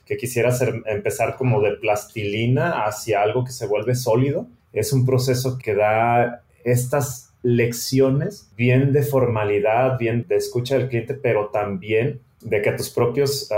que, 0.06 0.18
quisiera 0.18 0.54
empezar 0.88 1.38
como 1.38 1.62
de 1.62 1.72
plastilina 1.78 2.86
hacia 2.86 3.22
algo 3.22 3.46
que 3.46 3.52
se 3.52 3.68
vuelve 3.68 3.96
sólido. 3.96 4.48
Es 4.74 4.92
un 4.92 5.06
proceso 5.06 5.58
que 5.58 5.74
da 5.74 6.44
estas 6.66 7.34
lecciones 7.44 8.50
bien 8.58 8.92
de 8.92 9.04
formalidad, 9.04 9.98
bien 9.98 10.26
de 10.28 10.36
escucha 10.36 10.78
del 10.78 10.90
cliente, 10.90 11.14
pero 11.14 11.48
también 11.48 12.20
de 12.42 12.62
que 12.62 12.72
tus 12.74 12.90
propios, 12.90 13.50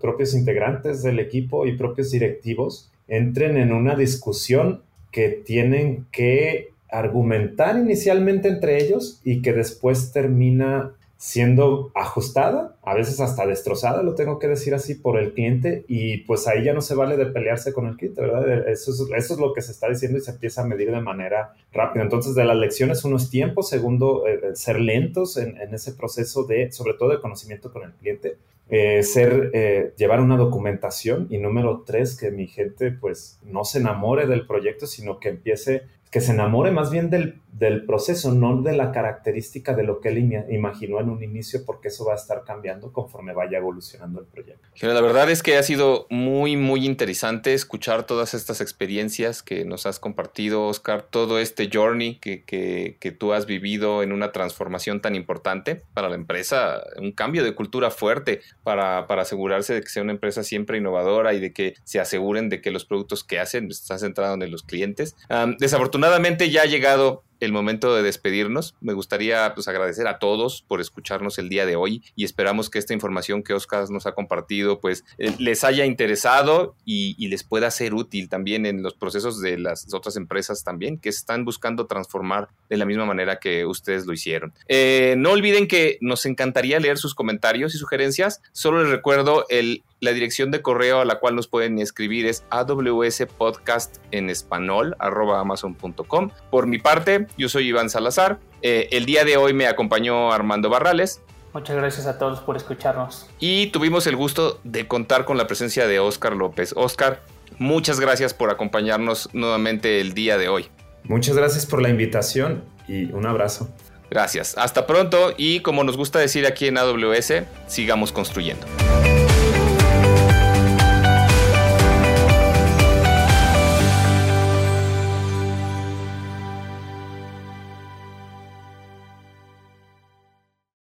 propios 0.00 0.34
integrantes 0.34 1.02
del 1.02 1.18
equipo 1.18 1.66
y 1.66 1.76
propios 1.76 2.10
directivos 2.10 2.90
entren 3.06 3.56
en 3.58 3.72
una 3.72 3.94
discusión 3.94 4.82
que 5.10 5.28
tienen 5.28 6.06
que 6.10 6.71
argumentar 6.92 7.76
inicialmente 7.78 8.48
entre 8.48 8.84
ellos 8.84 9.20
y 9.24 9.42
que 9.42 9.52
después 9.52 10.12
termina 10.12 10.92
siendo 11.22 11.92
ajustada, 11.94 12.74
a 12.82 12.94
veces 12.96 13.20
hasta 13.20 13.46
destrozada, 13.46 14.02
lo 14.02 14.16
tengo 14.16 14.40
que 14.40 14.48
decir 14.48 14.74
así, 14.74 14.96
por 14.96 15.16
el 15.20 15.34
cliente 15.34 15.84
y 15.86 16.16
pues 16.24 16.48
ahí 16.48 16.64
ya 16.64 16.72
no 16.72 16.80
se 16.80 16.96
vale 16.96 17.16
de 17.16 17.26
pelearse 17.26 17.72
con 17.72 17.86
el 17.86 17.96
cliente, 17.96 18.20
¿verdad? 18.22 18.68
Eso 18.68 18.90
es, 18.90 19.00
eso 19.16 19.34
es 19.34 19.38
lo 19.38 19.52
que 19.52 19.62
se 19.62 19.70
está 19.70 19.88
diciendo 19.88 20.18
y 20.18 20.20
se 20.20 20.32
empieza 20.32 20.62
a 20.62 20.66
medir 20.66 20.90
de 20.90 21.00
manera 21.00 21.54
rápida. 21.72 22.02
Entonces, 22.02 22.34
de 22.34 22.44
las 22.44 22.56
lecciones, 22.56 23.04
uno 23.04 23.18
es 23.18 23.30
tiempo, 23.30 23.62
segundo, 23.62 24.26
eh, 24.26 24.40
eh, 24.42 24.56
ser 24.56 24.80
lentos 24.80 25.36
en, 25.36 25.56
ese 25.72 25.92
proceso 25.92 26.42
de, 26.42 26.72
sobre 26.72 26.94
todo 26.94 27.10
de 27.10 27.20
conocimiento 27.20 27.72
con 27.72 27.84
el 27.84 27.92
cliente, 27.92 28.38
eh, 28.68 29.04
ser, 29.04 29.94
llevar 29.96 30.20
una 30.20 30.36
documentación 30.36 31.28
y 31.30 31.38
número 31.38 31.84
tres, 31.86 32.16
que 32.16 32.32
mi 32.32 32.48
gente 32.48 32.90
pues 32.90 33.38
no 33.44 33.64
se 33.64 33.78
enamore 33.78 34.26
del 34.26 34.44
proyecto, 34.44 34.88
sino 34.88 35.20
que 35.20 35.28
empiece 35.28 35.82
que 36.12 36.20
se 36.20 36.32
enamore 36.32 36.70
más 36.70 36.90
bien 36.90 37.08
del, 37.08 37.40
del, 37.54 37.86
proceso, 37.86 38.34
no 38.34 38.60
de 38.60 38.76
la 38.76 38.92
característica 38.92 39.72
de 39.72 39.82
lo 39.82 39.98
que 39.98 40.10
él 40.10 40.44
imaginó 40.50 41.00
en 41.00 41.08
un 41.08 41.22
inicio, 41.22 41.64
porque 41.64 41.88
eso 41.88 42.04
va 42.04 42.12
a 42.12 42.16
estar 42.16 42.44
cambiando 42.44 42.92
conforme 42.92 43.32
vaya 43.32 43.56
evolucionando 43.56 44.20
el 44.20 44.26
proyecto. 44.26 44.51
La 44.80 45.00
verdad 45.00 45.30
es 45.30 45.42
que 45.42 45.56
ha 45.56 45.62
sido 45.62 46.06
muy, 46.10 46.56
muy 46.56 46.86
interesante 46.86 47.54
escuchar 47.54 48.04
todas 48.04 48.34
estas 48.34 48.60
experiencias 48.60 49.42
que 49.42 49.64
nos 49.64 49.86
has 49.86 50.00
compartido, 50.00 50.66
Oscar, 50.66 51.02
todo 51.02 51.38
este 51.38 51.68
journey 51.72 52.16
que, 52.16 52.42
que, 52.42 52.96
que 52.98 53.12
tú 53.12 53.32
has 53.32 53.46
vivido 53.46 54.02
en 54.02 54.12
una 54.12 54.32
transformación 54.32 55.00
tan 55.00 55.14
importante 55.14 55.82
para 55.94 56.08
la 56.08 56.16
empresa, 56.16 56.82
un 56.96 57.12
cambio 57.12 57.44
de 57.44 57.54
cultura 57.54 57.90
fuerte 57.90 58.40
para, 58.64 59.06
para 59.06 59.22
asegurarse 59.22 59.74
de 59.74 59.82
que 59.82 59.88
sea 59.88 60.02
una 60.02 60.12
empresa 60.12 60.42
siempre 60.42 60.78
innovadora 60.78 61.34
y 61.34 61.40
de 61.40 61.52
que 61.52 61.74
se 61.84 62.00
aseguren 62.00 62.48
de 62.48 62.60
que 62.60 62.70
los 62.70 62.84
productos 62.84 63.22
que 63.22 63.38
hacen 63.38 63.70
están 63.70 63.98
centrados 63.98 64.40
en 64.40 64.50
los 64.50 64.62
clientes. 64.62 65.16
desafortunadamente, 65.58 65.82
afortunadamente 65.82 66.50
ya 66.50 66.62
ha 66.62 66.66
llegado 66.66 67.24
el 67.42 67.52
momento 67.52 67.94
de 67.94 68.02
despedirnos. 68.02 68.76
Me 68.80 68.92
gustaría 68.92 69.52
pues, 69.54 69.66
agradecer 69.66 70.06
a 70.06 70.20
todos 70.20 70.62
por 70.68 70.80
escucharnos 70.80 71.38
el 71.38 71.48
día 71.48 71.66
de 71.66 71.74
hoy 71.74 72.02
y 72.14 72.24
esperamos 72.24 72.70
que 72.70 72.78
esta 72.78 72.94
información 72.94 73.42
que 73.42 73.52
Oscar 73.52 73.90
nos 73.90 74.06
ha 74.06 74.12
compartido 74.12 74.78
pues 74.80 75.04
eh, 75.18 75.34
les 75.38 75.64
haya 75.64 75.84
interesado 75.84 76.76
y, 76.84 77.16
les 77.32 77.44
pueda 77.44 77.70
ser 77.70 77.94
útil 77.94 78.28
también 78.28 78.66
en 78.66 78.82
los 78.82 78.94
procesos 78.94 79.40
de 79.40 79.58
las 79.58 79.92
otras 79.94 80.16
empresas 80.16 80.64
también 80.64 80.98
que 80.98 81.08
están 81.08 81.46
buscando 81.46 81.86
transformar 81.86 82.48
de 82.68 82.76
la 82.76 82.84
misma 82.84 83.06
manera 83.06 83.38
que 83.38 83.64
ustedes 83.64 84.06
lo 84.06 84.12
hicieron. 84.12 84.52
Eh, 84.68 85.14
no 85.16 85.30
olviden 85.30 85.66
que 85.66 85.98
nos 86.02 86.26
encantaría 86.26 86.78
leer 86.78 86.98
sus 86.98 87.14
comentarios 87.14 87.74
y 87.74 87.78
sugerencias. 87.78 88.42
Solo 88.52 88.82
les 88.82 88.90
recuerdo 88.90 89.46
el 89.48 89.82
la 90.02 90.12
dirección 90.12 90.50
de 90.50 90.60
correo 90.62 91.00
a 91.00 91.04
la 91.04 91.20
cual 91.20 91.36
nos 91.36 91.46
pueden 91.46 91.78
escribir 91.78 92.26
es 92.26 92.44
awspodcast 92.50 93.98
en 94.10 94.30
español 94.30 94.96
amazon.com. 94.98 96.30
Por 96.50 96.66
mi 96.66 96.78
parte, 96.78 97.28
yo 97.38 97.48
soy 97.48 97.68
Iván 97.68 97.88
Salazar. 97.88 98.40
Eh, 98.62 98.88
el 98.90 99.06
día 99.06 99.24
de 99.24 99.36
hoy 99.36 99.54
me 99.54 99.68
acompañó 99.68 100.32
Armando 100.32 100.68
Barrales. 100.68 101.22
Muchas 101.54 101.76
gracias 101.76 102.06
a 102.06 102.18
todos 102.18 102.40
por 102.40 102.56
escucharnos. 102.56 103.30
Y 103.38 103.68
tuvimos 103.68 104.08
el 104.08 104.16
gusto 104.16 104.58
de 104.64 104.88
contar 104.88 105.24
con 105.24 105.38
la 105.38 105.46
presencia 105.46 105.86
de 105.86 106.00
Oscar 106.00 106.34
López. 106.34 106.74
Oscar, 106.76 107.22
muchas 107.58 108.00
gracias 108.00 108.34
por 108.34 108.50
acompañarnos 108.50 109.28
nuevamente 109.32 110.00
el 110.00 110.14
día 110.14 110.36
de 110.36 110.48
hoy. 110.48 110.66
Muchas 111.04 111.36
gracias 111.36 111.64
por 111.64 111.80
la 111.80 111.90
invitación 111.90 112.64
y 112.88 113.04
un 113.12 113.24
abrazo. 113.26 113.68
Gracias. 114.10 114.58
Hasta 114.58 114.84
pronto 114.84 115.32
y 115.36 115.60
como 115.60 115.84
nos 115.84 115.96
gusta 115.96 116.18
decir 116.18 116.44
aquí 116.44 116.66
en 116.66 116.76
AWS, 116.76 117.44
sigamos 117.68 118.10
construyendo. 118.10 118.66